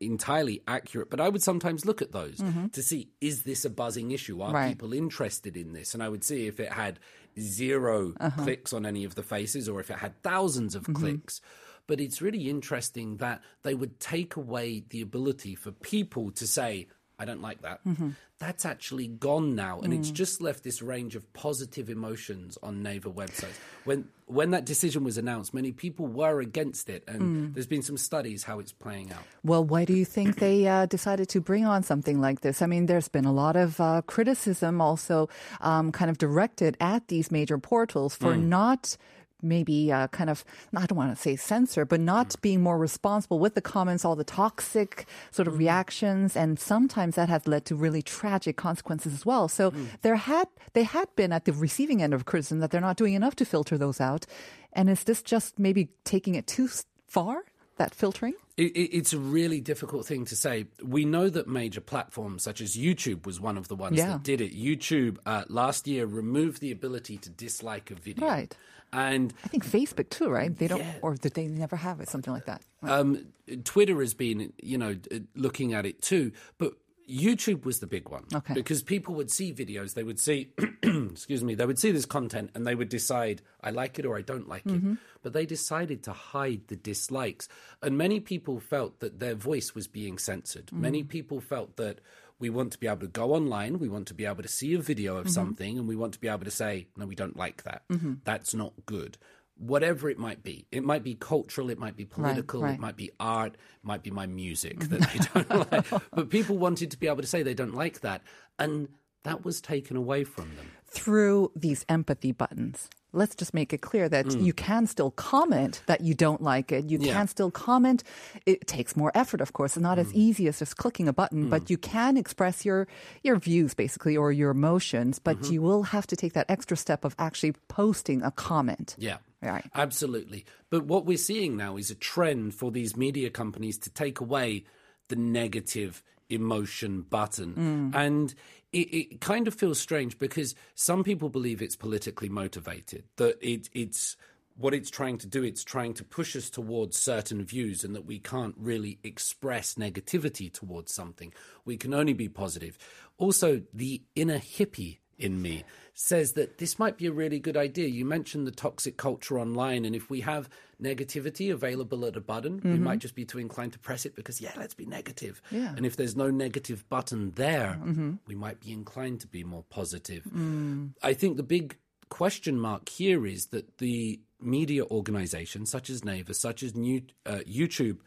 entirely 0.00 0.62
accurate 0.66 1.10
but 1.10 1.20
i 1.20 1.28
would 1.28 1.42
sometimes 1.42 1.84
look 1.84 2.00
at 2.02 2.12
those 2.12 2.40
to 2.72 2.82
see 2.82 3.08
is 3.20 3.42
this 3.42 3.64
a 3.64 3.70
buzzing 3.70 4.10
issue 4.12 4.40
are 4.40 4.46
Mm-hmm. 4.48 4.54
Right. 4.54 4.68
people 4.68 4.92
interested 4.94 5.56
in 5.56 5.72
this 5.72 5.92
and 5.94 6.02
i 6.02 6.08
would 6.08 6.24
see 6.24 6.46
if 6.46 6.58
it 6.60 6.72
had 6.72 6.98
0 7.38 8.14
Uh-huh. 8.18 8.42
clicks 8.42 8.72
on 8.72 8.84
any 8.86 9.04
of 9.04 9.14
the 9.14 9.22
faces 9.22 9.68
or 9.68 9.80
if 9.80 9.90
it 9.90 9.98
had 9.98 10.20
thousands 10.22 10.74
of 10.74 10.82
Mm-hmm. 10.84 10.94
clicks 10.94 11.40
but 11.88 12.00
it's 12.00 12.22
really 12.22 12.48
interesting 12.48 13.16
that 13.16 13.40
they 13.64 13.74
would 13.74 13.98
take 13.98 14.36
away 14.36 14.84
the 14.90 15.00
ability 15.00 15.56
for 15.56 15.72
people 15.72 16.30
to 16.32 16.46
say 16.46 16.86
I 17.20 17.24
don't 17.24 17.42
like 17.42 17.62
that. 17.62 17.84
Mm-hmm. 17.84 18.10
That's 18.38 18.64
actually 18.64 19.08
gone 19.08 19.56
now, 19.56 19.80
and 19.80 19.92
Mm. 19.92 19.98
it's 19.98 20.12
just 20.12 20.40
left 20.40 20.62
this 20.62 20.80
range 20.80 21.16
of 21.16 21.24
positive 21.32 21.90
emotions 21.90 22.56
on 22.62 22.80
Naver 22.80 23.10
websites. 23.10 23.58
When 23.84 24.06
when 24.26 24.50
that 24.52 24.64
decision 24.64 25.02
was 25.02 25.18
announced, 25.18 25.52
many 25.52 25.72
people 25.72 26.06
were 26.06 26.38
against 26.38 26.88
it, 26.88 27.02
and 27.08 27.20
Mm. 27.20 27.54
there's 27.54 27.66
been 27.66 27.82
some 27.82 27.96
studies 27.96 28.44
how 28.44 28.60
it's 28.60 28.70
playing 28.70 29.10
out. 29.10 29.24
Well, 29.42 29.64
why 29.64 29.84
do 29.84 29.94
you 29.94 30.04
think 30.04 30.36
they 30.38 30.68
uh, 30.68 30.86
decided 30.86 31.28
to 31.30 31.40
bring 31.40 31.64
on 31.66 31.82
something 31.82 32.20
like 32.20 32.42
this? 32.42 32.62
I 32.62 32.66
mean, 32.66 32.86
there's 32.86 33.08
been 33.08 33.24
a 33.24 33.32
lot 33.32 33.56
of 33.56 33.80
uh, 33.80 34.02
criticism 34.06 34.80
also 34.80 35.28
um, 35.60 35.90
kind 35.90 36.08
of 36.10 36.18
directed 36.18 36.76
at 36.78 37.08
these 37.08 37.32
major 37.32 37.58
portals 37.58 38.14
for 38.14 38.36
not 38.36 38.96
maybe 39.42 39.92
uh, 39.92 40.08
kind 40.08 40.30
of 40.30 40.44
I 40.76 40.86
don't 40.86 40.96
want 40.98 41.14
to 41.14 41.20
say 41.20 41.36
censor, 41.36 41.84
but 41.84 42.00
not 42.00 42.34
being 42.42 42.60
more 42.62 42.78
responsible 42.78 43.38
with 43.38 43.54
the 43.54 43.60
comments, 43.60 44.04
all 44.04 44.16
the 44.16 44.24
toxic 44.24 45.06
sort 45.30 45.48
of 45.48 45.58
reactions, 45.58 46.36
and 46.36 46.58
sometimes 46.58 47.14
that 47.16 47.28
has 47.28 47.46
led 47.46 47.64
to 47.66 47.74
really 47.76 48.02
tragic 48.02 48.56
consequences 48.56 49.12
as 49.14 49.24
well. 49.26 49.48
So 49.48 49.72
there 50.02 50.16
had 50.16 50.48
they 50.72 50.84
had 50.84 51.08
been 51.16 51.32
at 51.32 51.44
the 51.44 51.52
receiving 51.52 52.02
end 52.02 52.14
of 52.14 52.24
criticism 52.24 52.60
that 52.60 52.70
they're 52.70 52.80
not 52.80 52.96
doing 52.96 53.14
enough 53.14 53.36
to 53.36 53.44
filter 53.44 53.78
those 53.78 54.00
out, 54.00 54.26
and 54.72 54.88
is 54.90 55.04
this 55.04 55.22
just 55.22 55.58
maybe 55.58 55.88
taking 56.04 56.34
it 56.34 56.46
too 56.46 56.68
far? 57.06 57.44
That 57.76 57.94
filtering? 57.94 58.34
It, 58.56 58.72
it, 58.76 58.90
it's 58.96 59.12
a 59.12 59.18
really 59.20 59.60
difficult 59.60 60.04
thing 60.04 60.24
to 60.24 60.34
say. 60.34 60.66
We 60.82 61.04
know 61.04 61.30
that 61.30 61.46
major 61.46 61.80
platforms 61.80 62.42
such 62.42 62.60
as 62.60 62.76
YouTube 62.76 63.24
was 63.24 63.40
one 63.40 63.56
of 63.56 63.68
the 63.68 63.76
ones 63.76 63.96
Yeah. 63.96 64.14
that 64.14 64.24
did 64.24 64.40
it. 64.40 64.52
YouTube 64.52 65.18
uh, 65.24 65.44
last 65.48 65.86
year 65.86 66.04
removed 66.04 66.60
the 66.60 66.72
ability 66.72 67.18
to 67.18 67.30
dislike 67.30 67.92
a 67.92 67.94
video, 67.94 68.26
Right. 68.26 68.56
And 68.92 69.34
I 69.44 69.48
think 69.48 69.64
Facebook 69.64 70.08
too, 70.10 70.28
right? 70.30 70.54
They 70.56 70.68
don't, 70.68 70.84
or 71.02 71.14
did 71.14 71.34
they 71.34 71.46
never 71.46 71.76
have 71.76 72.00
it? 72.00 72.08
Something 72.08 72.32
like 72.32 72.46
that. 72.46 72.62
Um, 72.82 73.26
Twitter 73.64 74.00
has 74.00 74.14
been, 74.14 74.52
you 74.62 74.78
know, 74.78 74.96
looking 75.34 75.74
at 75.74 75.84
it 75.86 76.00
too, 76.00 76.32
but 76.58 76.72
YouTube 77.08 77.64
was 77.64 77.80
the 77.80 77.86
big 77.86 78.08
one. 78.10 78.24
Okay. 78.34 78.52
Because 78.54 78.82
people 78.82 79.14
would 79.14 79.30
see 79.30 79.52
videos, 79.52 79.94
they 79.94 80.02
would 80.02 80.20
see, 80.20 80.52
excuse 80.82 81.42
me, 81.42 81.54
they 81.54 81.64
would 81.64 81.78
see 81.78 81.90
this 81.90 82.04
content 82.04 82.50
and 82.54 82.66
they 82.66 82.74
would 82.74 82.90
decide, 82.90 83.40
I 83.62 83.70
like 83.70 83.98
it 83.98 84.04
or 84.06 84.16
I 84.16 84.22
don't 84.22 84.48
like 84.48 84.64
Mm-hmm. 84.64 84.92
it. 84.92 84.98
But 85.22 85.32
they 85.32 85.46
decided 85.46 86.02
to 86.04 86.12
hide 86.12 86.68
the 86.68 86.76
dislikes. 86.76 87.48
And 87.82 87.96
many 87.98 88.20
people 88.20 88.60
felt 88.60 89.00
that 89.00 89.20
their 89.20 89.34
voice 89.34 89.74
was 89.74 89.86
being 89.86 90.16
censored. 90.18 90.66
Mm. 90.66 90.78
Many 90.80 91.02
people 91.02 91.40
felt 91.40 91.76
that 91.76 92.00
we 92.38 92.50
want 92.50 92.72
to 92.72 92.78
be 92.78 92.86
able 92.86 93.00
to 93.00 93.08
go 93.08 93.34
online, 93.34 93.78
we 93.78 93.88
want 93.88 94.06
to 94.08 94.14
be 94.14 94.24
able 94.24 94.42
to 94.42 94.48
see 94.48 94.74
a 94.74 94.78
video 94.78 95.14
Mm-hmm. 95.16 95.26
of 95.26 95.30
something, 95.32 95.78
and 95.78 95.88
we 95.88 95.96
want 95.96 96.12
to 96.14 96.20
be 96.20 96.28
able 96.28 96.44
to 96.44 96.50
say, 96.50 96.86
no, 96.96 97.06
we 97.06 97.14
don't 97.14 97.36
like 97.36 97.64
that. 97.64 97.82
That's 98.24 98.54
not 98.54 98.72
good. 98.86 99.18
Whatever 99.56 100.08
it 100.08 100.18
might 100.20 100.44
be, 100.44 100.66
it 100.70 100.84
might 100.84 101.02
be 101.02 101.16
cultural, 101.16 101.68
it 101.70 101.78
might 101.80 101.96
be 101.96 102.04
political, 102.04 102.62
right. 102.62 102.74
it 102.74 102.80
might 102.80 102.96
be 102.96 103.10
art, 103.18 103.54
it 103.54 103.60
might 103.82 104.04
be 104.04 104.10
my 104.12 104.26
music 104.26 104.78
that 104.90 105.00
they 105.00 105.18
don't 105.42 105.72
like. 105.72 106.02
But 106.12 106.30
people 106.30 106.58
wanted 106.58 106.92
to 106.92 106.96
be 106.96 107.08
able 107.08 107.22
to 107.22 107.26
say 107.26 107.42
they 107.42 107.54
don't 107.54 107.74
like 107.74 108.00
that, 108.02 108.22
and 108.58 108.88
that 109.24 109.44
was 109.44 109.60
taken 109.60 109.96
away 109.96 110.22
from 110.22 110.54
them. 110.56 110.70
Through 110.90 111.52
these 111.54 111.84
empathy 111.88 112.32
buttons. 112.32 112.88
Let's 113.12 113.34
just 113.34 113.54
make 113.54 113.72
it 113.72 113.80
clear 113.80 114.08
that 114.08 114.26
mm. 114.26 114.42
you 114.42 114.52
can 114.52 114.86
still 114.86 115.10
comment 115.12 115.82
that 115.86 116.02
you 116.02 116.14
don't 116.14 116.42
like 116.42 116.70
it. 116.72 116.90
You 116.90 116.98
Yeah. 117.00 117.14
can 117.14 117.28
still 117.28 117.50
comment. 117.50 118.04
It 118.44 118.66
takes 118.66 118.96
more 118.96 119.10
effort, 119.14 119.40
of 119.40 119.54
course. 119.54 119.76
It's 119.76 119.82
not 119.82 119.98
as 119.98 120.08
mm. 120.08 120.14
easy 120.14 120.46
as 120.46 120.58
just 120.58 120.76
clicking 120.76 121.08
a 121.08 121.12
button, 121.12 121.48
but 121.48 121.64
mm. 121.64 121.70
you 121.70 121.78
can 121.78 122.16
express 122.16 122.66
your 122.66 122.86
your 123.22 123.36
views 123.36 123.72
basically 123.72 124.16
or 124.16 124.30
your 124.30 124.50
emotions. 124.50 125.18
But 125.18 125.40
mm-hmm. 125.40 125.52
you 125.52 125.62
will 125.62 125.84
have 125.84 126.06
to 126.08 126.16
take 126.16 126.34
that 126.34 126.46
extra 126.50 126.76
step 126.76 127.04
of 127.04 127.14
actually 127.18 127.52
posting 127.68 128.22
a 128.22 128.30
comment. 128.30 128.94
Yeah. 128.98 129.18
Right. 129.40 129.64
Absolutely. 129.74 130.44
But 130.68 130.84
what 130.84 131.06
we're 131.06 131.16
seeing 131.16 131.56
now 131.56 131.76
is 131.76 131.90
a 131.90 131.94
trend 131.94 132.54
for 132.54 132.70
these 132.70 132.96
media 132.96 133.30
companies 133.30 133.78
to 133.78 133.90
take 133.90 134.20
away 134.20 134.64
the 135.08 135.16
negative 135.16 136.02
emotion 136.30 137.02
button. 137.02 137.52
Hmm. 137.52 137.90
And 137.94 138.34
it, 138.72 138.94
it 138.94 139.20
kind 139.20 139.48
of 139.48 139.54
feels 139.54 139.78
strange 139.78 140.18
because 140.18 140.54
some 140.74 141.04
people 141.04 141.28
believe 141.28 141.62
it's 141.62 141.76
politically 141.76 142.28
motivated, 142.28 143.04
that 143.16 143.38
it, 143.40 143.68
it's 143.72 144.16
what 144.56 144.74
it's 144.74 144.90
trying 144.90 145.18
to 145.18 145.26
do, 145.26 145.42
it's 145.44 145.62
trying 145.62 145.94
to 145.94 146.04
push 146.04 146.34
us 146.34 146.50
towards 146.50 146.98
certain 146.98 147.44
views 147.44 147.84
and 147.84 147.94
that 147.94 148.04
we 148.04 148.18
can't 148.18 148.54
really 148.58 148.98
express 149.04 149.74
negativity 149.74 150.52
towards 150.52 150.92
something. 150.92 151.32
We 151.64 151.76
can 151.76 151.94
only 151.94 152.12
be 152.12 152.28
positive. 152.28 152.76
Also, 153.18 153.62
the 153.72 154.02
inner 154.16 154.38
hippie 154.38 154.98
in 155.18 155.40
me 155.42 155.64
says 155.94 156.34
that 156.34 156.58
this 156.58 156.78
might 156.78 156.96
be 156.96 157.06
a 157.06 157.12
really 157.12 157.40
good 157.40 157.56
idea. 157.56 157.88
You 157.88 158.04
mentioned 158.04 158.46
the 158.46 158.52
toxic 158.52 158.96
culture 158.96 159.38
online, 159.38 159.84
and 159.84 159.96
if 159.96 160.08
we 160.08 160.20
have 160.20 160.48
negativity 160.80 161.52
available 161.52 162.04
at 162.04 162.16
a 162.16 162.20
button, 162.20 162.60
we 162.62 162.70
mm-hmm. 162.70 162.84
might 162.84 163.00
just 163.00 163.16
be 163.16 163.24
too 163.24 163.38
inclined 163.38 163.72
to 163.72 163.80
press 163.80 164.06
it 164.06 164.14
because, 164.14 164.40
yeah, 164.40 164.52
let's 164.56 164.74
be 164.74 164.86
negative. 164.86 165.42
Yeah. 165.50 165.74
And 165.76 165.84
if 165.84 165.96
there's 165.96 166.14
no 166.14 166.30
negative 166.30 166.88
button 166.88 167.32
there, 167.34 167.80
mm-hmm. 167.82 168.12
we 168.28 168.36
might 168.36 168.60
be 168.60 168.72
inclined 168.72 169.20
to 169.22 169.26
be 169.26 169.42
more 169.42 169.64
positive. 169.70 170.22
Mm. 170.24 170.94
I 171.02 171.14
think 171.14 171.36
the 171.36 171.42
big 171.42 171.76
question 172.10 172.60
mark 172.60 172.88
here 172.88 173.26
is 173.26 173.46
that 173.46 173.78
the 173.78 174.20
media 174.40 174.84
organizations, 174.84 175.68
such 175.68 175.90
as 175.90 176.04
Naver, 176.04 176.32
such 176.32 176.62
as 176.62 176.76
New, 176.76 177.02
uh, 177.26 177.40
YouTube, 177.44 177.98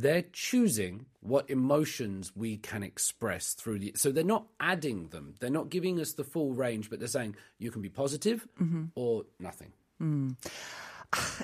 they're 0.00 0.24
choosing 0.32 1.06
what 1.20 1.50
emotions 1.50 2.32
we 2.34 2.56
can 2.56 2.82
express 2.82 3.52
through 3.54 3.78
the 3.78 3.92
so 3.96 4.12
they're 4.12 4.24
not 4.24 4.46
adding 4.60 5.08
them. 5.08 5.34
They're 5.40 5.50
not 5.50 5.70
giving 5.70 6.00
us 6.00 6.12
the 6.12 6.24
full 6.24 6.52
range 6.52 6.90
but 6.90 6.98
they're 6.98 7.08
saying 7.08 7.36
you 7.58 7.70
can 7.70 7.82
be 7.82 7.88
positive 7.88 8.46
mm-hmm. 8.60 8.84
or 8.94 9.24
nothing. 9.38 9.72
Mm. 10.00 10.36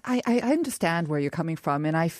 I, 0.04 0.20
I 0.26 0.40
I 0.40 0.52
understand 0.52 1.08
where 1.08 1.18
you're 1.20 1.30
coming 1.30 1.56
from, 1.56 1.84
and 1.84 1.96
I. 1.96 2.10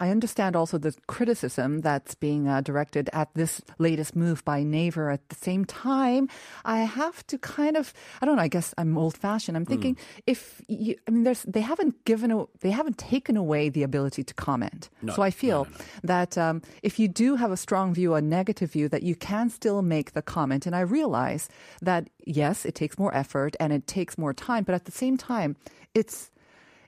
I 0.00 0.10
understand 0.10 0.56
also 0.56 0.78
the 0.78 0.94
criticism 1.06 1.80
that's 1.80 2.14
being 2.16 2.48
uh, 2.48 2.60
directed 2.60 3.08
at 3.12 3.28
this 3.34 3.62
latest 3.78 4.16
move 4.16 4.44
by 4.44 4.64
Naver. 4.64 5.10
At 5.10 5.28
the 5.28 5.36
same 5.36 5.64
time, 5.64 6.28
I 6.64 6.80
have 6.80 7.24
to 7.28 7.38
kind 7.38 7.76
of, 7.76 7.94
I 8.20 8.26
don't 8.26 8.36
know, 8.36 8.42
I 8.42 8.48
guess 8.48 8.74
I'm 8.76 8.98
old 8.98 9.16
fashioned. 9.16 9.56
I'm 9.56 9.64
thinking 9.64 9.96
if 10.26 10.60
you, 10.66 10.96
I 11.06 11.10
mean, 11.12 11.22
there's, 11.22 11.42
they 11.42 11.60
haven't 11.60 12.04
given, 12.04 12.32
a, 12.32 12.46
they 12.60 12.70
haven't 12.70 12.98
taken 12.98 13.36
away 13.36 13.68
the 13.68 13.84
ability 13.84 14.24
to 14.24 14.34
comment. 14.34 14.90
so 15.14 15.22
I 15.22 15.30
feel 15.30 15.68
that 16.02 16.36
um, 16.36 16.62
if 16.82 16.98
you 16.98 17.06
do 17.06 17.36
have 17.36 17.52
a 17.52 17.56
strong 17.56 17.94
view, 17.94 18.14
a 18.14 18.20
negative 18.20 18.72
view, 18.72 18.88
that 18.88 19.04
you 19.04 19.14
can 19.14 19.50
still 19.50 19.82
make 19.82 20.12
the 20.12 20.22
comment. 20.22 20.66
And 20.66 20.74
I 20.74 20.80
realize 20.80 21.48
that 21.80 22.10
yes, 22.26 22.64
it 22.64 22.74
takes 22.74 22.98
more 22.98 23.14
effort 23.14 23.54
and 23.60 23.72
it 23.72 23.86
takes 23.86 24.18
more 24.18 24.34
time, 24.34 24.64
but 24.64 24.74
at 24.74 24.84
the 24.84 24.92
same 24.92 25.16
time, 25.16 25.54
it's, 25.94 26.31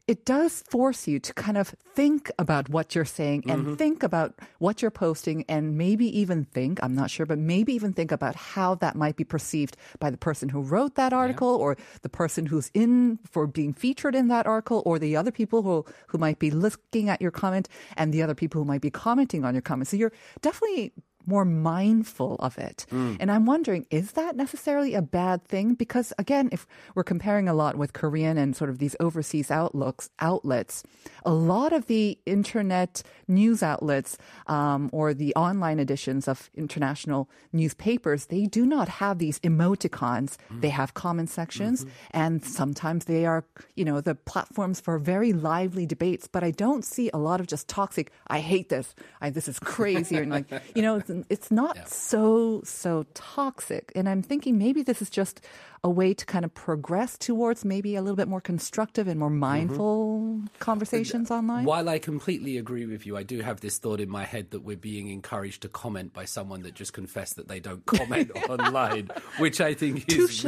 it 0.07 0.27
does 0.27 0.63
force 0.69 1.09
you 1.09 1.19
to 1.19 1.33
kind 1.33 1.57
of 1.57 1.75
think 1.95 2.31
about 2.39 2.69
what 2.69 2.95
you're 2.95 3.07
saying 3.07 3.45
and 3.49 3.63
mm-hmm. 3.63 3.75
think 3.77 4.03
about 4.03 4.35
what 4.59 4.83
you're 4.83 4.91
posting 4.91 5.45
and 5.49 5.79
maybe 5.79 6.07
even 6.19 6.45
think, 6.45 6.79
I'm 6.83 6.95
not 6.95 7.11
sure, 7.11 7.25
but 7.25 7.39
maybe 7.39 7.73
even 7.73 7.95
think 7.95 8.13
about 8.13 8.37
how 8.37 8.75
that 8.77 8.97
might 8.97 9.17
be 9.17 9.25
perceived 9.25 9.79
by 10.01 10.11
the 10.11 10.19
person 10.19 10.51
who 10.51 10.61
wrote 10.61 10.97
that 10.97 11.15
article 11.15 11.49
or 11.49 11.79
the 12.03 12.11
person 12.11 12.47
who's 12.47 12.71
in 12.75 13.19
for 13.31 13.47
being 13.47 13.73
featured 13.73 14.15
in 14.15 14.29
that 14.29 14.47
article 14.47 14.83
or 14.85 14.99
the 14.99 15.17
other 15.17 15.31
people 15.31 15.63
who, 15.63 15.87
who 16.09 16.19
might 16.19 16.39
be 16.39 16.51
looking 16.51 17.09
at 17.09 17.23
your 17.23 17.31
comment 17.31 17.69
and 17.97 18.13
the 18.13 18.23
other 18.23 18.35
people 18.35 18.61
who 18.61 18.67
might 18.67 18.83
be 18.83 18.91
commenting 18.91 19.43
on 19.45 19.55
your 19.55 19.63
comment. 19.63 19.89
So 19.89 19.97
you're 19.97 20.13
definitely 20.43 20.93
more 21.27 21.45
mindful 21.45 22.37
of 22.41 22.59
it. 22.59 22.87
Mm. 22.91 23.17
And 23.21 23.31
I'm 23.31 23.47
wondering, 23.47 23.87
is 23.91 24.13
that 24.13 24.37
necessarily 24.37 24.95
a 24.95 25.03
bad 25.03 25.45
thing? 25.45 25.75
Because 25.75 26.13
again, 26.19 26.49
if 26.53 26.67
we're 26.95 27.05
comparing 27.05 27.49
a 27.49 27.55
lot 27.55 27.77
with 27.77 27.93
Korean 27.93 28.39
and 28.39 28.57
sort 28.57 28.71
of 28.71 28.79
these 28.79 28.97
overseas 29.01 29.51
outlooks, 29.51 30.11
outlets, 30.21 30.83
a 31.25 31.33
lot 31.33 31.73
of 31.73 31.87
the 31.87 32.19
internet 32.27 33.03
news 33.29 33.63
outlets 33.63 34.19
um, 34.47 34.91
or 34.93 35.15
the 35.15 35.35
online 35.35 35.79
editions 35.79 36.29
of 36.29 36.51
international 36.55 37.29
newspapers, 37.53 38.27
they 38.27 38.47
do 38.47 38.67
not 38.67 38.89
have 38.89 39.19
these 39.19 39.41
emoticons. 39.41 40.37
Mm. 40.53 40.61
They 40.61 40.69
have 40.71 40.95
comment 40.95 41.31
sections, 41.31 41.85
mm-hmm. 41.85 41.95
and 42.11 42.45
sometimes 42.45 43.07
they 43.07 43.27
are, 43.27 43.45
you 43.75 43.85
know, 43.85 44.01
the 44.01 44.15
platforms 44.15 44.81
for 44.81 44.99
very 44.99 45.33
lively 45.33 45.87
debates. 45.87 46.29
But 46.29 46.45
I 46.45 46.51
don't 46.51 46.85
see 46.85 47.11
a 47.13 47.19
lot 47.19 47.41
of 47.41 47.47
just 47.47 47.69
toxic. 47.69 48.13
I 48.27 48.41
hate 48.41 48.69
this. 48.69 48.95
I, 49.21 49.31
this 49.31 49.49
is 49.49 49.59
crazy, 49.59 50.17
and 50.17 50.31
like, 50.31 50.51
you 50.75 50.83
know, 50.83 51.01
it's, 51.29 51.51
not 51.51 51.89
so 51.89 52.63
so 52.65 53.05
toxic. 53.15 53.93
And 53.95 54.09
I'm 54.09 54.23
thinking 54.23 54.59
maybe 54.59 54.83
this 54.83 55.01
is 55.01 55.11
just 55.11 55.41
a 55.85 55.91
way 55.91 56.15
to 56.15 56.25
kind 56.25 56.45
of 56.45 56.53
progress 56.55 57.19
towards 57.19 57.65
maybe 57.65 57.95
a 57.95 58.03
little 58.03 58.17
bit 58.17 58.29
more 58.29 58.41
constructive 58.41 59.07
and 59.07 59.21
more 59.21 59.31
mindful 59.31 60.41
conversations 60.59 61.31
online. 61.31 61.65
While 61.65 61.89
I 61.89 61.99
completely 61.99 62.57
agree 62.57 62.87
with 62.87 63.07
you, 63.07 63.17
I 63.17 63.23
do 63.23 63.41
have 63.41 63.61
this 63.61 63.79
thought 63.79 64.01
in 64.01 64.09
my 64.09 64.25
head 64.25 64.51
that 64.53 64.61
we're 64.61 64.77
being 64.77 65.09
encouraged 65.09 65.63
to 65.63 65.69
comment 65.69 66.13
by 66.13 66.25
someone 66.25 66.63
that 66.63 66.75
just 66.75 66.93
confessed 66.93 67.37
that 67.37 67.49
they 67.49 67.61
don't 67.61 67.85
comment 67.99 68.31
online, 68.49 69.11
which 69.39 69.61
I 69.61 69.75
think 69.75 70.11
is 70.11 70.43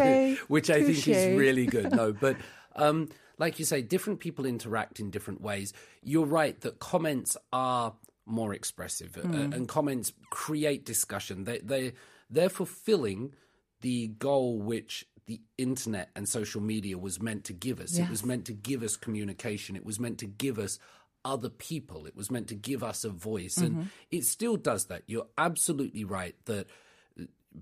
which 0.48 0.70
I 0.70 0.82
think 0.82 1.06
is 1.06 1.38
really 1.38 1.66
good. 1.66 1.92
No, 1.92 2.12
but 2.20 2.36
um, 2.74 3.10
like 3.38 3.58
you 3.58 3.64
say, 3.64 3.82
different 3.82 4.20
people 4.20 4.46
interact 4.46 5.00
in 5.00 5.10
different 5.10 5.40
ways. 5.40 5.72
You're 6.02 6.26
right 6.26 6.58
that 6.62 6.78
comments 6.78 7.36
are 7.52 7.94
more 8.26 8.52
expressive, 8.52 9.16
uh, 9.16 9.28
and 9.54 9.68
comments 9.68 10.12
create 10.30 10.84
discussion. 10.84 11.44
They 11.44 11.58
they 11.58 11.92
they're 12.28 12.48
fulfilling 12.48 13.34
the 13.80 14.08
goal 14.08 14.58
which 14.58 15.06
the 15.26 15.40
internet 15.58 16.10
and 16.14 16.28
social 16.28 16.60
media 16.60 16.98
was 16.98 17.20
meant 17.20 17.44
to 17.44 17.52
give 17.52 17.80
us. 17.80 17.98
It 18.04 18.10
was 18.10 18.24
meant 18.24 18.44
to 18.46 18.52
give 18.52 18.82
us 18.82 18.96
communication. 18.96 19.76
It 19.76 19.84
was 19.84 19.98
meant 19.98 20.18
to 20.18 20.26
give 20.26 20.58
us 20.58 20.78
other 21.24 21.48
people. 21.48 22.06
It 22.06 22.16
was 22.16 22.30
meant 22.30 22.48
to 22.48 22.54
give 22.54 22.84
us 22.84 23.04
a 23.04 23.10
voice. 23.10 23.56
And 23.58 23.90
it 24.10 24.24
still 24.24 24.56
does 24.56 24.86
that. 24.86 25.02
You're 25.06 25.26
absolutely 25.36 26.04
right 26.04 26.36
that 26.44 26.68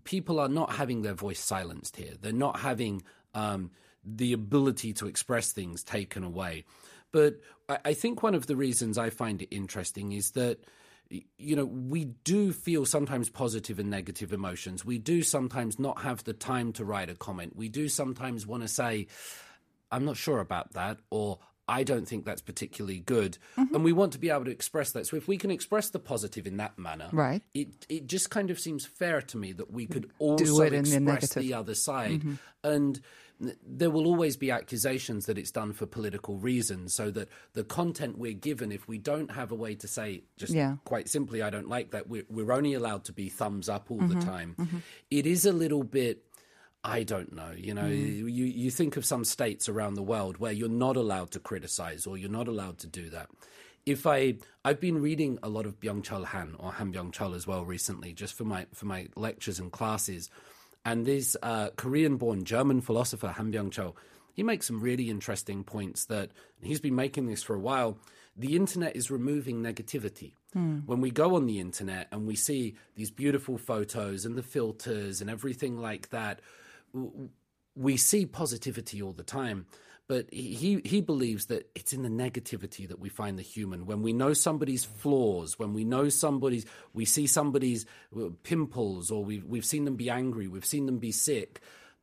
people 0.04 0.38
are 0.38 0.48
not 0.48 0.72
having 0.72 1.02
their 1.02 1.14
voice 1.14 1.40
silenced 1.40 1.96
here. 1.96 2.12
They're 2.20 2.32
not 2.32 2.60
having 2.60 3.02
um, 3.32 3.70
the 4.04 4.34
ability 4.34 4.92
to 4.94 5.06
express 5.06 5.52
things 5.52 5.82
taken 5.82 6.22
away. 6.24 6.64
But 7.14 7.36
I, 7.68 7.94
think 7.94 8.24
one 8.24 8.34
of 8.34 8.48
the 8.48 8.56
reasons 8.56 8.98
I 8.98 9.08
find 9.08 9.40
it 9.40 9.54
interesting 9.54 10.10
is 10.10 10.32
that 10.32 10.58
you 11.38 11.54
know 11.54 11.64
we 11.64 12.06
do 12.24 12.52
feel 12.52 12.84
sometimes 12.86 13.30
positive 13.30 13.78
and 13.78 13.88
negative 13.88 14.32
emotions. 14.32 14.84
We 14.84 14.98
do 14.98 15.22
sometimes 15.22 15.78
not 15.78 16.02
have 16.02 16.24
the 16.24 16.32
time 16.32 16.72
to 16.72 16.84
write 16.84 17.08
a 17.08 17.14
comment. 17.14 17.54
We 17.54 17.68
do 17.68 17.88
sometimes 17.88 18.48
want 18.48 18.62
to 18.64 18.68
say, 18.68 19.06
"I'm 19.92 20.04
not 20.04 20.16
sure 20.16 20.40
about 20.40 20.72
that," 20.72 20.98
or 21.10 21.38
I 21.68 21.84
don't 21.84 22.08
think 22.08 22.24
that's 22.24 22.42
particularly 22.42 22.98
good. 22.98 23.38
Mm-hmm. 23.56 23.74
And 23.76 23.84
we 23.84 23.92
want 23.92 24.12
to 24.14 24.18
be 24.18 24.28
able 24.30 24.46
to 24.46 24.50
express 24.50 24.90
that. 24.92 25.06
So 25.06 25.16
if 25.16 25.28
we 25.28 25.38
can 25.38 25.52
express 25.52 25.90
the 25.90 26.00
positive 26.00 26.48
in 26.48 26.56
that 26.56 26.76
manner, 26.78 27.10
Right. 27.12 27.42
it 27.54 27.86
it 27.88 28.08
just 28.08 28.28
kind 28.28 28.50
of 28.50 28.58
seems 28.58 28.84
fair 28.84 29.22
to 29.22 29.36
me 29.38 29.52
that 29.52 29.70
we 29.70 29.86
could 29.86 30.10
also 30.18 30.62
it 30.62 30.72
in 30.72 30.82
the 30.84 30.96
express 30.96 31.04
negative. 31.36 31.42
the 31.44 31.54
other 31.54 31.74
side. 31.76 32.22
And 32.64 32.96
n- 32.96 33.02
there 33.66 33.90
will 33.90 34.06
always 34.06 34.36
be 34.36 34.50
accusations 34.50 35.26
that 35.26 35.36
it's 35.38 35.50
done 35.50 35.72
for 35.72 35.86
political 35.86 36.36
reasons, 36.38 36.94
so 36.94 37.10
that 37.10 37.28
the 37.52 37.64
content 37.64 38.16
we're 38.18 38.32
given, 38.32 38.70
if 38.72 38.86
we 38.88 38.96
don't 38.98 39.30
have 39.32 39.50
a 39.50 39.54
way 39.56 39.74
to 39.74 39.88
say 39.88 40.22
just 40.36 40.52
Yeah. 40.52 40.76
quite 40.84 41.08
simply, 41.08 41.42
I 41.42 41.50
don't 41.50 41.68
like 41.68 41.90
that, 41.90 42.08
we're, 42.08 42.24
we're 42.30 42.52
only 42.52 42.74
allowed 42.74 43.04
to 43.04 43.12
be 43.12 43.28
thumbs 43.28 43.68
up 43.68 43.90
all 43.90 43.98
Mm-hmm. 43.98 44.18
the 44.20 44.24
time. 44.24 44.82
It 45.10 45.26
is 45.26 45.44
a 45.46 45.52
little 45.52 45.82
bit. 45.84 46.24
I 46.84 47.02
don't 47.02 47.32
know. 47.32 47.50
You 47.56 47.72
know, 47.74 47.82
Mm. 47.84 48.30
you, 48.32 48.44
you 48.44 48.70
think 48.70 48.96
of 48.96 49.04
some 49.06 49.24
states 49.24 49.68
around 49.68 49.94
the 49.94 50.02
world 50.02 50.36
where 50.38 50.52
you're 50.52 50.68
not 50.68 50.96
allowed 50.96 51.30
to 51.32 51.40
criticize 51.40 52.06
or 52.06 52.18
you're 52.18 52.30
not 52.30 52.46
allowed 52.46 52.78
to 52.80 52.86
do 52.86 53.08
that. 53.10 53.30
If 53.86 54.06
I 54.06 54.36
I've 54.64 54.80
been 54.80 55.00
reading 55.02 55.38
a 55.42 55.48
lot 55.48 55.66
of 55.66 55.80
Byung-Chul 55.80 56.24
Han 56.26 56.56
or 56.58 56.72
Han 56.72 56.92
Byung-Chul 56.92 57.34
as 57.34 57.46
well 57.46 57.64
recently, 57.64 58.12
just 58.12 58.34
for 58.34 58.44
my 58.44 58.66
for 58.72 58.86
my 58.86 59.08
lectures 59.16 59.58
and 59.58 59.70
classes, 59.72 60.30
and 60.84 61.06
this 61.06 61.36
uh, 61.42 61.70
Korean-born 61.76 62.44
German 62.44 62.80
philosopher 62.80 63.28
Han 63.28 63.52
Byung-Chul, 63.52 63.94
he 64.34 64.42
makes 64.42 64.66
some 64.66 64.80
really 64.80 65.10
interesting 65.10 65.64
points 65.64 66.06
that 66.06 66.30
he's 66.62 66.80
been 66.80 66.94
making 66.94 67.26
this 67.26 67.42
for 67.42 67.54
a 67.54 67.60
while. 67.60 67.98
The 68.36 68.56
internet 68.56 68.96
is 68.96 69.10
removing 69.10 69.62
negativity. 69.62 70.32
When 70.86 71.00
we 71.00 71.10
go 71.10 71.36
on 71.36 71.46
the 71.46 71.60
internet 71.60 72.08
and 72.12 72.26
we 72.26 72.36
see 72.36 72.74
these 72.96 73.10
beautiful 73.10 73.58
photos 73.58 74.24
and 74.24 74.36
the 74.36 74.42
filters 74.42 75.20
and 75.20 75.30
everything 75.30 75.78
like 75.78 76.10
that, 76.10 76.40
we 77.76 77.96
see 77.96 78.26
positivity 78.26 79.02
all 79.02 79.12
the 79.12 79.24
time. 79.24 79.66
But 80.06 80.26
he, 80.32 80.82
he 80.84 81.00
believes 81.00 81.46
that 81.46 81.70
it's 81.74 81.94
in 81.94 82.02
the 82.02 82.10
negativity 82.10 82.86
that 82.88 83.00
we 83.00 83.08
find 83.08 83.38
the 83.38 83.42
human. 83.42 83.86
When 83.86 84.02
we 84.02 84.12
know 84.12 84.34
somebody's 84.34 84.84
flaws, 84.84 85.58
when 85.58 85.72
we 85.72 85.84
know 85.84 86.10
somebody's, 86.10 86.66
we 86.92 87.06
see 87.06 87.26
somebody's 87.26 87.86
pimples, 88.42 89.10
or 89.10 89.24
we've, 89.24 89.44
we've 89.46 89.64
seen 89.64 89.86
them 89.86 89.96
be 89.96 90.10
angry, 90.10 90.46
we've 90.46 90.66
seen 90.66 90.84
them 90.84 90.98
be 90.98 91.10
sick, 91.10 91.60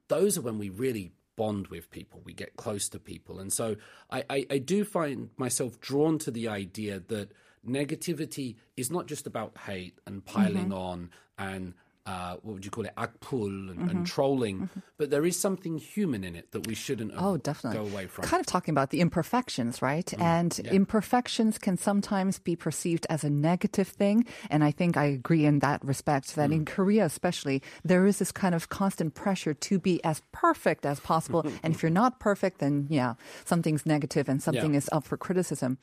those 0.07 0.35
are 0.37 0.41
when 0.41 0.57
we 0.57 0.69
really 0.69 1.11
bond 1.35 1.67
with 1.67 1.91
people. 1.91 2.21
We 2.25 2.33
get 2.33 2.55
close 2.55 2.89
to 2.89 2.99
people. 2.99 3.39
And 3.39 3.53
so 3.53 3.75
I, 4.09 4.23
I, 4.29 4.45
I 4.49 4.57
do 4.57 4.83
find 4.83 5.29
myself 5.37 5.79
drawn 5.79 6.17
to 6.19 6.31
the 6.31 6.47
idea 6.47 6.99
that 7.07 7.31
negativity 7.67 8.55
is 8.75 8.89
not 8.89 9.05
just 9.07 9.27
about 9.27 9.57
hate 9.65 9.99
and 10.07 10.25
piling 10.25 10.69
Mm-hmm. 10.69 10.73
on 10.73 11.09
and 11.37 11.73
uh, 12.05 12.35
what 12.41 12.53
would 12.55 12.65
you 12.65 12.71
call 12.71 12.85
it, 12.85 12.93
akpul 12.97 13.45
and, 13.47 13.69
Mm-hmm. 13.79 13.89
and 13.89 14.05
trolling, 14.07 14.69
but 14.97 15.09
there 15.11 15.23
is 15.25 15.39
something 15.39 15.77
human 15.77 16.23
in 16.23 16.35
it 16.35 16.51
that 16.51 16.65
we 16.67 16.73
shouldn't 16.75 17.13
Oh, 17.15 17.37
definitely. 17.37 17.77
go 17.79 17.85
away 17.85 18.07
from. 18.07 18.25
Kind 18.25 18.39
of 18.41 18.47
talking 18.47 18.73
about 18.73 18.89
the 18.89 19.01
imperfections, 19.01 19.81
right? 19.81 20.11
and 20.19 20.57
imperfections 20.59 21.57
can 21.57 21.77
sometimes 21.77 22.39
be 22.39 22.55
perceived 22.55 23.05
as 23.09 23.23
a 23.23 23.29
negative 23.29 23.87
thing. 23.87 24.25
And 24.49 24.63
I 24.63 24.71
think 24.71 24.97
I 24.97 25.05
agree 25.05 25.45
in 25.45 25.59
that 25.59 25.83
respect 25.85 26.35
that 26.35 26.51
in 26.51 26.65
Korea, 26.65 27.05
especially, 27.05 27.61
there 27.85 28.05
is 28.05 28.17
this 28.19 28.31
kind 28.31 28.55
of 28.55 28.69
constant 28.69 29.13
pressure 29.13 29.53
to 29.53 29.79
be 29.79 30.03
as 30.03 30.21
perfect 30.31 30.85
as 30.85 30.99
possible. 30.99 31.45
and 31.63 31.73
if 31.73 31.83
you're 31.83 31.89
not 31.91 32.19
perfect, 32.19 32.59
then 32.59 32.87
yeah, 32.89 33.13
something's 33.45 33.85
negative 33.85 34.27
and 34.27 34.41
something 34.41 34.73
Yeah. 34.73 34.77
is 34.77 34.89
up 34.91 35.05
for 35.05 35.17
criticism. 35.17 35.77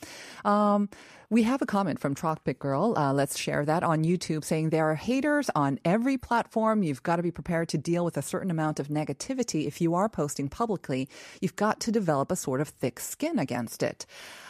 Um, 0.44 0.88
we 1.30 1.42
have 1.42 1.60
a 1.60 1.66
comment 1.66 2.00
from 2.00 2.14
Tropic 2.14 2.58
Girl. 2.58 2.94
Uh, 2.96 3.12
let's 3.12 3.38
share 3.38 3.64
that 3.66 3.82
on 3.82 4.02
YouTube 4.02 4.44
saying 4.44 4.70
there 4.70 4.90
are 4.90 4.94
haters 4.94 5.50
on 5.54 5.78
every 5.84 6.16
platform. 6.16 6.82
You've 6.82 7.02
got 7.02 7.16
to 7.16 7.22
be 7.22 7.30
prepared 7.30 7.68
to 7.70 7.78
deal 7.78 8.02
with 8.02 8.16
a 8.16 8.22
certain 8.22 8.50
amount 8.50 8.80
of 8.80 8.88
negativity. 8.88 9.66
If 9.66 9.80
you 9.80 9.94
are 9.94 10.08
posting 10.08 10.48
publicly, 10.48 11.06
you've 11.42 11.56
got 11.56 11.80
to 11.80 11.92
develop 11.92 12.32
a 12.32 12.36
sort 12.36 12.62
of 12.62 12.68
thick 12.68 12.98
skin 12.98 13.38
against 13.38 13.82
it. 13.82 14.06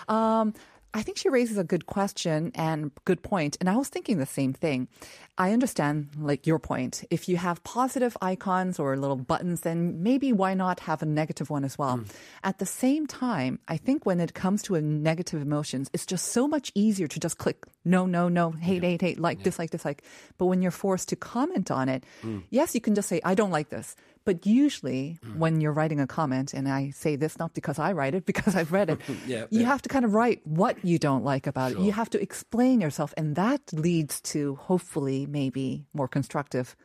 Um, 0.06 0.54
I 0.94 1.02
think 1.02 1.18
she 1.18 1.28
raises 1.28 1.58
a 1.58 1.64
good 1.64 1.86
question 1.86 2.50
and 2.54 2.90
good 3.04 3.22
point. 3.22 3.56
And 3.60 3.68
I 3.68 3.76
was 3.76 3.88
thinking 3.88 4.18
the 4.18 4.26
same 4.26 4.52
thing. 4.52 4.88
I 5.36 5.52
understand, 5.52 6.08
like 6.18 6.46
your 6.46 6.58
point. 6.58 7.04
If 7.10 7.28
you 7.28 7.36
have 7.36 7.62
positive 7.62 8.16
icons 8.22 8.78
or 8.78 8.96
little 8.96 9.16
buttons, 9.16 9.60
then 9.60 10.02
maybe 10.02 10.32
why 10.32 10.54
not 10.54 10.80
have 10.80 11.02
a 11.02 11.06
negative 11.06 11.50
one 11.50 11.64
as 11.64 11.78
well? 11.78 11.98
Hmm. 11.98 12.04
At 12.42 12.58
the 12.58 12.66
same 12.66 13.06
time, 13.06 13.60
I 13.68 13.76
think 13.76 14.06
when 14.06 14.18
it 14.18 14.34
comes 14.34 14.62
to 14.62 14.74
a 14.76 14.80
negative 14.80 15.42
emotions, 15.42 15.90
it's 15.92 16.06
just 16.06 16.28
so 16.28 16.48
much 16.48 16.72
easier 16.74 17.06
to 17.06 17.20
just 17.20 17.38
click 17.38 17.66
no, 17.84 18.04
no, 18.04 18.28
no, 18.28 18.50
hate, 18.50 18.82
hate, 18.82 19.00
hate, 19.00 19.18
like, 19.18 19.42
dislike, 19.42 19.70
dislike. 19.70 20.02
But 20.36 20.46
when 20.46 20.60
you're 20.60 20.70
forced 20.70 21.08
to 21.10 21.16
comment 21.16 21.70
on 21.70 21.88
it, 21.88 22.04
hmm. 22.22 22.40
yes, 22.50 22.74
you 22.74 22.80
can 22.80 22.94
just 22.94 23.08
say, 23.08 23.20
I 23.24 23.34
don't 23.34 23.50
like 23.50 23.68
this. 23.68 23.94
But 24.28 24.44
usually, 24.44 25.18
mm. 25.24 25.36
when 25.38 25.62
you're 25.62 25.72
writing 25.72 26.00
a 26.00 26.06
comment, 26.06 26.52
and 26.52 26.68
I 26.68 26.90
say 26.90 27.16
this 27.16 27.38
not 27.38 27.54
because 27.54 27.78
I 27.78 27.92
write 27.92 28.14
it, 28.14 28.26
because 28.32 28.54
I've 28.54 28.72
read 28.72 28.90
it, 28.90 29.00
Yeah, 29.26 29.46
you 29.48 29.60
yeah. 29.60 29.66
have 29.66 29.80
to 29.80 29.88
kind 29.88 30.04
of 30.04 30.12
write 30.12 30.46
what 30.46 30.76
you 30.84 30.98
don't 30.98 31.24
like 31.24 31.46
about 31.46 31.72
it. 31.72 31.78
You 31.78 31.92
have 31.92 32.10
to 32.10 32.20
explain 32.20 32.82
yourself, 32.82 33.14
and 33.16 33.36
that 33.36 33.62
leads 33.72 34.20
to 34.32 34.56
hopefully 34.56 35.24
maybe 35.24 35.86
more 35.94 36.08
constructive 36.08 36.76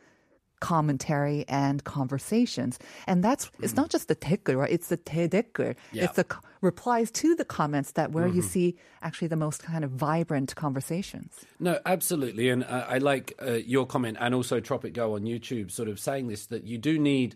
commentary 0.63 1.45
and 1.47 1.83
conversations. 1.83 2.79
And 3.07 3.23
that's 3.23 3.49
it's 3.61 3.75
not 3.75 3.89
just 3.89 4.07
the 4.07 4.15
댓글, 4.15 4.57
right? 4.57 4.71
It's 4.71 4.87
the 4.87 4.97
대댓글. 4.97 5.75
Yeah. 5.91 6.05
It's 6.05 6.15
the 6.15 6.25
co- 6.25 6.41
replies 6.61 7.11
to 7.11 7.35
the 7.35 7.45
comments 7.45 7.93
that 7.93 8.11
where 8.11 8.27
you 8.27 8.41
see 8.41 8.75
actually 9.01 9.29
the 9.29 9.37
most 9.37 9.63
kind 9.63 9.83
of 9.85 9.91
vibrant 9.91 10.55
conversations. 10.55 11.45
No, 11.59 11.79
absolutely. 11.85 12.49
And 12.49 12.63
uh, 12.63 12.85
I 12.89 12.97
like 12.97 13.33
uh, 13.41 13.53
your 13.53 13.85
comment 13.85 14.17
and 14.19 14.35
also 14.35 14.59
Tropic 14.59 14.93
Go 14.93 15.15
on 15.15 15.21
YouTube 15.21 15.71
sort 15.71 15.87
of 15.87 15.99
saying 15.99 16.27
this 16.27 16.47
that 16.47 16.65
you 16.65 16.77
do 16.77 16.99
need 16.99 17.35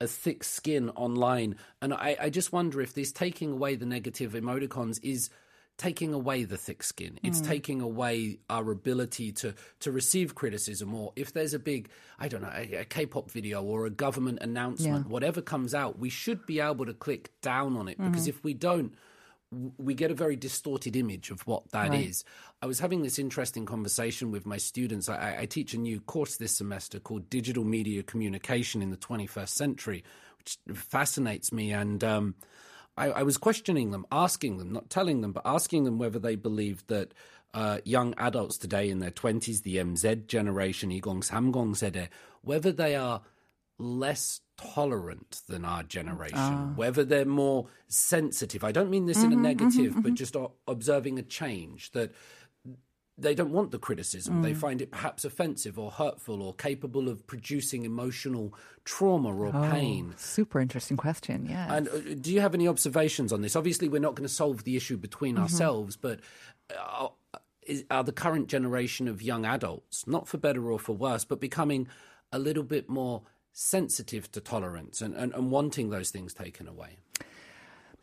a 0.00 0.06
thick 0.06 0.44
skin 0.44 0.90
online. 0.90 1.56
And 1.80 1.92
I, 1.94 2.16
I 2.20 2.30
just 2.30 2.52
wonder 2.52 2.80
if 2.80 2.94
this 2.94 3.12
taking 3.12 3.52
away 3.52 3.76
the 3.76 3.86
negative 3.86 4.32
emoticons 4.32 4.98
is 5.02 5.30
taking 5.77 6.13
away 6.13 6.43
the 6.43 6.57
thick 6.57 6.83
skin. 6.83 7.19
It's 7.23 7.41
taking 7.41 7.81
away 7.81 8.39
our 8.49 8.71
ability 8.71 9.31
to 9.33 9.53
to 9.79 9.91
receive 9.91 10.35
criticism 10.35 10.93
or 10.93 11.11
if 11.15 11.33
there's 11.33 11.53
a 11.53 11.59
big, 11.59 11.89
I 12.19 12.27
don't 12.27 12.41
know, 12.41 12.51
a, 12.53 12.75
a 12.81 12.85
K-pop 12.85 13.31
video 13.31 13.63
or 13.63 13.85
a 13.85 13.89
government 13.89 14.39
announcement, 14.41 15.05
Yeah. 15.05 15.11
whatever 15.11 15.41
comes 15.41 15.73
out, 15.73 15.97
we 15.99 16.09
should 16.09 16.45
be 16.45 16.59
able 16.59 16.85
to 16.85 16.93
click 16.93 17.31
down 17.41 17.75
on 17.75 17.87
it 17.87 17.97
because 17.97 18.27
if 18.27 18.43
we 18.43 18.53
don't 18.53 18.93
we 19.77 19.93
get 19.93 20.09
a 20.09 20.15
very 20.15 20.35
distorted 20.35 20.95
image 20.95 21.29
of 21.29 21.45
what 21.45 21.69
that 21.71 21.93
is. 21.93 22.23
Right. 22.25 22.63
I 22.63 22.65
was 22.65 22.79
having 22.79 23.03
this 23.03 23.19
interesting 23.19 23.67
conversation 23.67 24.31
with 24.31 24.47
my 24.47 24.57
students. 24.57 25.09
I- 25.09 25.17
I, 25.35 25.41
I 25.41 25.45
teach 25.45 25.75
a 25.75 25.77
new 25.77 25.99
course 25.99 26.37
this 26.37 26.53
semester 26.53 26.99
called 26.99 27.29
Digital 27.29 27.63
Media 27.63 28.01
Communication 28.01 28.81
in 28.81 28.89
the 28.89 28.97
21st 28.97 29.49
Century, 29.49 30.03
which 30.39 30.57
fascinates 30.75 31.51
me. 31.51 31.71
And 31.71 32.03
um, 32.03 32.33
I, 32.97 33.07
I 33.07 33.23
was 33.23 33.37
questioning 33.37 33.91
them, 33.91 34.05
asking 34.11 34.57
them, 34.57 34.71
not 34.71 34.89
telling 34.89 35.21
them, 35.21 35.31
but 35.31 35.43
asking 35.45 35.83
them 35.83 35.97
whether 35.97 36.19
they 36.19 36.35
believed 36.35 36.87
that 36.87 37.13
uh, 37.53 37.79
young 37.83 38.13
adults 38.17 38.57
today 38.57 38.89
in 38.89 38.99
their 38.99 39.11
20s, 39.11 39.63
the 39.63 39.77
MZ 39.77 40.27
generation, 40.27 40.89
2030 40.89 41.73
세대, 41.73 42.07
whether 42.41 42.71
they 42.71 42.95
are 42.95 43.21
less 43.79 44.41
tolerant 44.57 45.41
than 45.47 45.65
our 45.65 45.83
generation, 45.83 46.37
ah. 46.37 46.71
whether 46.75 47.03
they're 47.03 47.25
more 47.25 47.67
sensitive. 47.87 48.63
I 48.63 48.71
don't 48.71 48.89
mean 48.89 49.05
this 49.05 49.23
in 49.23 49.31
a 49.31 49.35
mm-hmm, 49.35 49.43
negative, 49.43 49.91
mm-hmm, 49.91 50.01
but 50.01 50.13
mm-hmm. 50.13 50.15
just 50.15 50.35
observing 50.67 51.19
a 51.19 51.23
change 51.23 51.91
that 51.91 52.11
they 53.17 53.35
don't 53.35 53.51
want 53.51 53.71
the 53.71 53.77
criticism. 53.77 54.41
They 54.41 54.53
find 54.55 54.81
it 54.81 54.89
perhaps 54.89 55.23
offensive 55.23 55.77
or 55.77 55.91
hurtful 55.91 56.41
or 56.41 56.53
capable 56.53 57.07
of 57.07 57.27
producing 57.27 57.85
emotional 57.85 58.53
trauma 58.85 59.33
or 59.33 59.51
pain. 59.69 60.15
Super 60.17 60.59
interesting 60.59 60.97
question. 60.97 61.45
Yeah. 61.47 61.75
And 61.75 61.87
uh, 61.87 61.99
do 62.19 62.33
you 62.33 62.41
have 62.41 62.55
any 62.55 62.67
observations 62.67 63.31
on 63.31 63.41
this? 63.41 63.55
Obviously, 63.55 63.87
we're 63.87 64.01
not 64.01 64.15
going 64.15 64.27
to 64.27 64.33
solve 64.33 64.63
the 64.63 64.75
issue 64.75 64.97
between 64.97 65.37
ourselves, 65.37 65.95
but 65.95 66.21
uh, 66.75 67.09
is, 67.61 67.85
are 67.91 68.03
the 68.03 68.11
current 68.11 68.47
generation 68.47 69.07
of 69.07 69.21
young 69.21 69.45
adults, 69.45 70.07
not 70.07 70.27
for 70.27 70.37
better 70.37 70.71
or 70.71 70.79
for 70.79 70.95
worse, 70.95 71.23
but 71.23 71.39
becoming 71.39 71.87
a 72.31 72.39
little 72.39 72.63
bit 72.63 72.89
more 72.89 73.21
sensitive 73.51 74.31
to 74.31 74.41
tolerance 74.41 75.01
and, 75.01 75.13
and, 75.13 75.33
and 75.35 75.51
wanting 75.51 75.91
those 75.91 76.09
things 76.09 76.33
taken 76.33 76.67
away? 76.67 76.97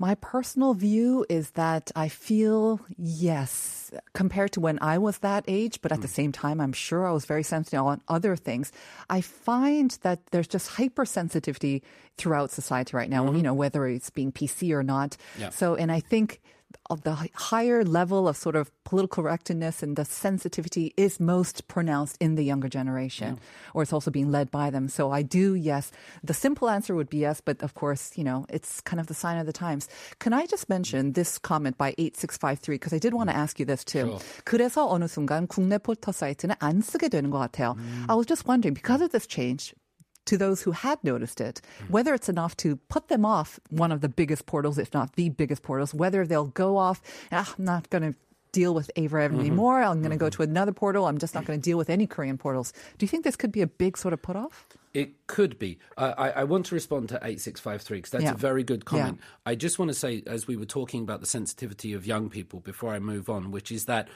My 0.01 0.15
personal 0.15 0.73
view 0.73 1.27
is 1.29 1.51
that 1.51 1.93
I 1.95 2.09
feel, 2.09 2.81
yes, 2.97 3.91
compared 4.15 4.53
to 4.53 4.61
when 4.61 4.79
I 4.81 4.97
was 4.97 5.19
that 5.19 5.45
age, 5.47 5.83
but 5.83 5.93
at 5.93 6.01
the 6.01 6.09
hmm. 6.09 6.15
same 6.15 6.33
time, 6.33 6.59
I'm 6.59 6.73
sure 6.73 7.07
I 7.07 7.13
was 7.13 7.27
very 7.27 7.43
sensitive 7.43 7.85
on 7.85 8.01
other 8.09 8.35
things. 8.35 8.73
I 9.11 9.21
find 9.21 9.91
that 10.01 10.21
there's 10.31 10.49
just 10.49 10.71
hypersensitivity 10.71 11.83
throughout 12.17 12.51
society 12.51 12.97
right 12.97 13.11
now, 13.11 13.27
mm-hmm. 13.27 13.37
you 13.37 13.43
know, 13.43 13.53
whether 13.53 13.87
it's 13.87 14.09
being 14.09 14.33
PC 14.33 14.73
or 14.73 14.83
not. 14.83 15.19
Yeah. 15.39 15.51
So, 15.51 15.75
and 15.75 15.93
I 15.93 16.01
think 16.01 16.41
of 16.90 17.02
the 17.04 17.14
hi- 17.16 17.30
higher 17.34 17.84
level 17.84 18.28
of 18.28 18.38
sort 18.38 18.56
of 18.56 18.70
political 18.84 19.24
correctness 19.24 19.82
and 19.82 19.96
the 19.96 20.06
sensitivity 20.06 20.94
is 20.98 21.20
most 21.20 21.68
pronounced 21.68 22.16
in 22.20 22.36
the 22.36 22.44
younger 22.44 22.68
generation, 22.70 23.40
or 23.74 23.82
it's 23.82 23.94
also 23.94 24.12
being 24.12 24.30
led 24.30 24.52
by 24.52 24.70
them. 24.70 24.88
So 24.88 25.10
I 25.12 25.22
do, 25.24 25.56
yes. 25.56 25.92
The 26.24 26.34
simple 26.34 26.70
answer 26.70 26.94
would 26.94 27.10
be 27.10 27.18
yes, 27.20 27.42
but 27.42 27.62
of 27.64 27.74
course, 27.74 28.12
you 28.18 28.24
know, 28.24 28.46
it's 28.50 28.82
kind 28.82 29.00
of 29.00 29.08
the 29.08 29.14
sign 29.16 29.38
of 29.38 29.46
the 29.48 29.54
times. 29.54 29.88
Can 30.20 30.34
I 30.34 30.46
just 30.46 30.70
mention 30.70 31.14
this 31.14 31.38
comment 31.40 31.78
by 31.78 31.96
8653? 31.98 32.76
Because 32.76 32.94
I 32.94 33.00
did 33.00 33.14
want 33.14 33.30
to 33.30 33.36
ask 33.36 33.60
you 33.60 33.66
this 33.66 33.84
too. 33.84 34.20
그래서 34.44 34.86
어느 34.88 35.06
순간 35.08 35.48
국내 35.48 35.78
포털 35.80 36.14
사이트는 36.14 36.56
안 36.60 36.82
쓰게 36.82 37.10
되는 37.10 37.32
것 37.32 37.40
같아요. 37.40 37.76
I 38.10 38.16
was 38.16 38.28
just 38.28 38.46
wondering, 38.48 38.74
because 38.76 39.02
of 39.02 39.12
this 39.12 39.26
change, 39.28 39.74
to 40.31 40.39
those 40.39 40.63
who 40.63 40.73
had 40.73 40.99
noticed 41.05 41.41
it, 41.41 41.61
whether 41.89 42.15
it's 42.15 42.29
enough 42.29 42.57
to 42.65 42.77
put 42.89 43.09
them 43.09 43.25
off 43.25 43.61
one 43.69 43.93
of 43.93 44.01
the 44.01 44.09
biggest 44.09 44.47
portals, 44.47 44.79
if 44.79 44.93
not 44.95 45.15
the 45.17 45.29
biggest 45.29 45.63
portals, 45.63 45.93
whether 45.93 46.27
they'll 46.27 46.47
go 46.65 46.77
off, 46.77 46.99
ah, 47.33 47.53
I'm 47.59 47.65
not 47.65 47.91
going 47.91 48.05
to 48.13 48.15
deal 48.53 48.75
with 48.75 48.91
Ava 48.97 49.19
anymore. 49.19 49.81
I'm 49.83 50.01
going 50.01 50.11
to 50.11 50.17
go 50.17 50.29
to 50.31 50.43
another 50.43 50.73
portal. 50.73 51.07
I'm 51.07 51.19
just 51.19 51.35
not 51.37 51.45
going 51.45 51.61
to 51.61 51.63
deal 51.63 51.79
with 51.79 51.89
any 51.89 52.07
Korean 52.07 52.37
portals. 52.37 52.73
Do 52.99 53.05
you 53.05 53.09
think 53.09 53.23
this 53.23 53.37
could 53.37 53.53
be 53.53 53.63
a 53.63 53.67
big 53.69 53.97
sort 53.97 54.13
of 54.13 54.23
put 54.23 54.35
off? 54.35 54.67
It 54.93 55.25
could 55.29 55.57
be. 55.59 55.79
Uh, 55.97 56.15
I, 56.19 56.31
I 56.31 56.45
want 56.45 56.67
to 56.67 56.75
respond 56.75 57.11
to 57.11 57.17
8653 57.23 57.99
because 57.99 58.11
that's 58.11 58.25
Yeah. 58.25 58.33
a 58.33 58.37
very 58.37 58.65
good 58.65 58.85
comment. 58.85 59.19
Yeah. 59.21 59.53
I 59.53 59.55
just 59.55 59.79
want 59.79 59.89
to 59.91 59.95
say, 59.95 60.25
as 60.27 60.49
we 60.49 60.57
were 60.57 60.65
talking 60.65 61.03
about 61.05 61.21
the 61.21 61.27
sensitivity 61.29 61.93
of 61.93 62.07
young 62.07 62.29
people 62.29 62.59
before 62.59 62.91
I 62.93 62.99
move 62.99 63.31
on, 63.31 63.53
which 63.53 63.71
is 63.71 63.85
that 63.85 64.09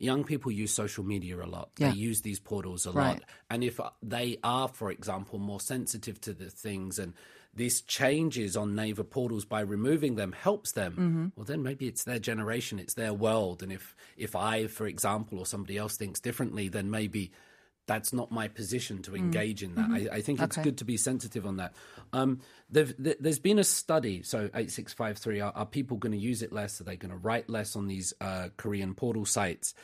young 0.00 0.24
people 0.24 0.50
use 0.50 0.72
social 0.72 1.04
media 1.04 1.36
a 1.40 1.46
lot. 1.46 1.70
Yeah. 1.78 1.90
They 1.90 1.96
use 1.96 2.22
these 2.22 2.40
portals 2.40 2.86
a 2.86 2.90
Right. 2.92 3.20
lot. 3.20 3.22
And 3.50 3.62
if 3.62 3.78
they 4.02 4.38
are, 4.42 4.66
for 4.66 4.90
example, 4.90 5.38
more 5.38 5.60
sensitive 5.60 6.20
to 6.22 6.32
the 6.32 6.50
things 6.50 6.98
and 6.98 7.12
this 7.54 7.80
changes 7.82 8.56
on 8.56 8.74
Naver 8.74 9.04
portals 9.04 9.44
by 9.44 9.60
removing 9.60 10.14
them 10.16 10.32
helps 10.32 10.72
them, 10.72 10.92
Mm-hmm. 10.92 11.26
well, 11.36 11.44
then 11.44 11.62
maybe 11.62 11.86
it's 11.86 12.04
their 12.04 12.18
generation, 12.18 12.78
it's 12.78 12.94
their 12.94 13.12
world. 13.12 13.62
And 13.62 13.70
if, 13.70 13.94
if 14.16 14.34
I, 14.34 14.66
for 14.68 14.86
example, 14.86 15.38
or 15.38 15.46
somebody 15.46 15.76
else 15.76 15.96
thinks 15.96 16.18
differently, 16.20 16.68
then 16.68 16.90
maybe 16.90 17.30
that's 17.90 18.12
not 18.12 18.30
my 18.30 18.46
position 18.46 19.02
to 19.02 19.16
engage 19.16 19.64
in 19.64 19.74
that. 19.74 19.90
I, 19.90 20.18
I 20.18 20.20
think 20.20 20.38
it's 20.40 20.50
Mm. 20.56 20.60
Mm-hmm. 20.60 20.60
Okay. 20.60 20.62
good 20.62 20.78
to 20.78 20.84
be 20.84 20.96
sensitive 20.96 21.44
on 21.44 21.56
that. 21.56 21.74
Um, 22.12 22.38
there've, 22.70 22.94
there's 22.96 23.40
been 23.40 23.58
a 23.58 23.64
study, 23.64 24.22
so 24.22 24.48
8653, 24.54 25.40
are, 25.40 25.52
are 25.56 25.66
people 25.66 25.96
going 25.96 26.12
to 26.12 26.18
use 26.18 26.40
it 26.40 26.52
less? 26.52 26.80
Are 26.80 26.84
they 26.84 26.96
going 26.96 27.10
to 27.10 27.16
write 27.16 27.50
less 27.50 27.74
on 27.74 27.88
these 27.88 28.14
uh, 28.20 28.50
Korean 28.56 28.94
portal 28.94 29.26
sites? 29.26 29.74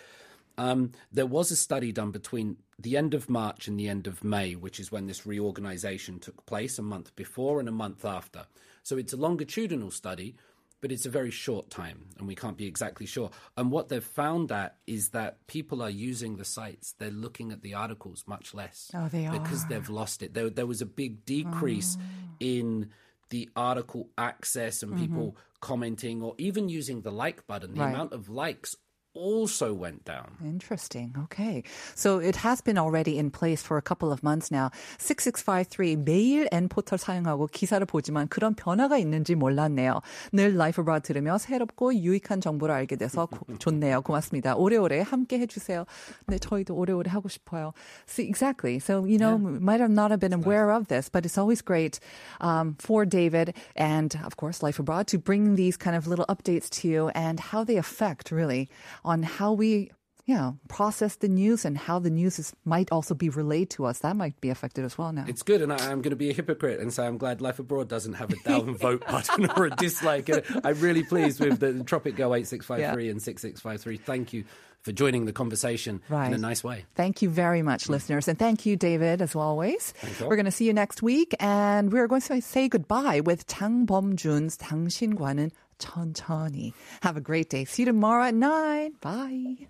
Um, 0.56 0.92
there 1.12 1.26
was 1.26 1.50
a 1.50 1.56
study 1.56 1.90
done 1.90 2.12
between 2.12 2.58
the 2.78 2.96
end 2.96 3.12
of 3.12 3.28
March 3.28 3.66
and 3.66 3.76
the 3.78 3.88
end 3.88 4.06
of 4.06 4.22
May, 4.22 4.54
which 4.54 4.78
is 4.78 4.92
when 4.92 5.08
this 5.08 5.26
reorganization 5.26 6.20
took 6.20 6.46
place, 6.46 6.78
a 6.78 6.82
month 6.82 7.14
before 7.16 7.58
and 7.58 7.68
a 7.68 7.72
month 7.72 8.04
after. 8.04 8.46
So 8.84 8.96
it's 8.96 9.12
a 9.14 9.16
longitudinal 9.16 9.90
study, 9.90 10.36
but 10.80 10.92
it's 10.92 11.06
a 11.06 11.10
very 11.10 11.30
short 11.30 11.70
time, 11.70 12.06
and 12.18 12.28
we 12.28 12.34
can't 12.34 12.56
be 12.56 12.66
exactly 12.66 13.06
sure. 13.06 13.30
And 13.56 13.70
what 13.70 13.88
they've 13.88 14.04
found 14.04 14.48
that 14.50 14.76
is 14.86 15.10
that 15.10 15.46
people 15.46 15.82
are 15.82 15.90
using 15.90 16.36
the 16.36 16.44
sites; 16.44 16.94
they're 16.98 17.10
looking 17.10 17.52
at 17.52 17.62
the 17.62 17.74
articles 17.74 18.24
much 18.26 18.54
less 18.54 18.90
Oh, 18.94 19.08
they 19.08 19.28
because 19.28 19.66
they've 19.66 19.88
lost 19.88 20.22
it. 20.22 20.34
There, 20.34 20.50
there 20.50 20.66
was 20.66 20.82
a 20.82 20.86
big 20.86 21.24
decrease 21.24 21.96
mm. 21.96 22.02
in 22.40 22.90
the 23.30 23.48
article 23.56 24.08
access 24.16 24.82
and 24.82 24.92
mm-hmm. 24.92 25.02
people 25.02 25.36
commenting 25.60 26.22
or 26.22 26.34
even 26.38 26.68
using 26.68 27.00
the 27.00 27.10
like 27.10 27.46
button. 27.46 27.74
The 27.74 27.80
Right. 27.80 27.94
amount 27.94 28.12
of 28.12 28.28
likes 28.28 28.76
also 29.15 29.73
went 29.73 30.05
down. 30.05 30.37
Interesting. 30.41 31.13
Okay. 31.25 31.63
So 31.95 32.19
it 32.19 32.37
has 32.37 32.61
been 32.61 32.77
already 32.77 33.17
in 33.17 33.29
place 33.29 33.61
for 33.61 33.75
a 33.77 33.81
couple 33.81 34.09
of 34.09 34.23
months 34.23 34.49
now. 34.51 34.71
6653 34.99 35.97
매일 36.05 36.47
N 36.49 36.69
포털 36.69 36.97
사용하고 36.97 37.47
기사를 37.47 37.85
보지만 37.85 38.29
그런 38.29 38.55
변화가 38.55 38.97
있는지 38.97 39.35
몰랐네요. 39.35 39.99
늘 40.31 40.55
라이프 40.55 40.81
브라 40.85 40.99
들으며 40.99 41.37
새롭고 41.37 41.93
유익한 41.93 42.39
정보를 42.39 42.73
알게 42.73 42.95
돼서 42.95 43.25
고- 43.25 43.45
좋네요. 43.57 44.01
고맙습니다. 44.01 44.55
오래오래 44.55 45.01
함께 45.01 45.39
해주세요. 45.39 45.83
네, 46.27 46.39
저희도 46.39 46.73
오래오래 46.73 47.09
하고 47.11 47.27
싶어요. 47.27 47.73
So 48.07 48.23
exactly. 48.23 48.79
So, 48.79 49.03
you 49.03 49.17
know, 49.17 49.37
might 49.37 49.81
have 49.81 49.91
not 49.91 50.11
have 50.11 50.21
been 50.21 50.31
aware 50.33 50.71
of 50.71 50.87
this, 50.87 51.09
but 51.09 51.25
it's 51.25 51.37
always 51.37 51.61
great 51.61 51.99
um, 52.39 52.75
for 52.79 53.05
David 53.05 53.55
and, 53.75 54.15
of 54.23 54.37
course, 54.37 54.63
Life 54.63 54.79
Abroad 54.79 55.07
to 55.07 55.19
bring 55.19 55.55
these 55.55 55.75
kind 55.75 55.97
of 55.97 56.07
little 56.07 56.25
updates 56.29 56.69
to 56.79 56.87
you 56.87 57.09
and 57.13 57.41
how 57.51 57.65
they 57.65 57.75
affect 57.75 58.31
really 58.31 58.69
on 59.06 59.22
how 59.22 59.52
we 59.52 59.90
yeah, 60.26 60.52
process 60.68 61.16
the 61.16 61.28
news 61.28 61.64
and 61.64 61.78
how 61.78 62.00
the 62.00 62.10
news 62.10 62.40
is, 62.40 62.52
might 62.64 62.90
also 62.90 63.14
be 63.14 63.28
relayed 63.28 63.70
to 63.70 63.86
us. 63.86 64.00
That 64.00 64.16
might 64.16 64.38
be 64.40 64.50
affected 64.50 64.84
as 64.84 64.98
well 64.98 65.12
now. 65.12 65.24
It's 65.28 65.42
good, 65.42 65.62
and 65.62 65.72
I, 65.72 65.92
am 65.92 66.02
going 66.02 66.10
to 66.10 66.16
be 66.16 66.30
a 66.30 66.32
hypocrite 66.32 66.80
and 66.80 66.92
say 66.92 67.06
I'm 67.06 67.16
glad 67.16 67.40
Life 67.40 67.60
Abroad 67.60 67.88
doesn't 67.88 68.14
have 68.14 68.30
a 68.30 68.36
down 68.42 68.74
vote 68.78 69.06
button 69.06 69.48
or 69.56 69.66
a 69.66 69.70
dislike. 69.70 70.28
I'm 70.64 70.80
really 70.80 71.04
pleased 71.04 71.38
with 71.38 71.60
the 71.60 71.84
Tropic 71.84 72.16
Go 72.16 72.34
8653 72.34 73.04
yeah. 73.04 73.10
and 73.10 73.22
6653. 73.22 73.96
Thank 73.98 74.32
you 74.32 74.44
for 74.82 74.90
joining 74.90 75.26
the 75.26 75.32
conversation 75.32 76.02
right. 76.08 76.26
in 76.26 76.34
a 76.34 76.38
nice 76.38 76.64
way. 76.64 76.86
Thank 76.96 77.22
you 77.22 77.30
very 77.30 77.62
much, 77.62 77.88
listeners. 77.88 78.26
And 78.26 78.38
thank 78.38 78.66
you, 78.66 78.76
David, 78.76 79.22
as 79.22 79.34
always. 79.36 79.94
We're 80.20 80.36
going 80.36 80.46
to 80.46 80.50
see 80.50 80.66
you 80.66 80.72
next 80.72 81.02
week, 81.02 81.34
and 81.38 81.92
we're 81.92 82.06
going 82.08 82.22
to 82.22 82.40
say 82.40 82.68
goodbye 82.68 83.20
with 83.20 83.46
Jang 83.46 83.86
Beom-jun's 83.86 84.56
당신과는 84.56 85.50
천천히. 85.79 86.73
Have 87.01 87.17
a 87.17 87.21
great 87.21 87.49
day. 87.49 87.65
See 87.65 87.83
you 87.83 87.87
tomorrow 87.87 88.25
at 88.25 88.35
9. 88.35 88.93
Bye. 89.01 89.67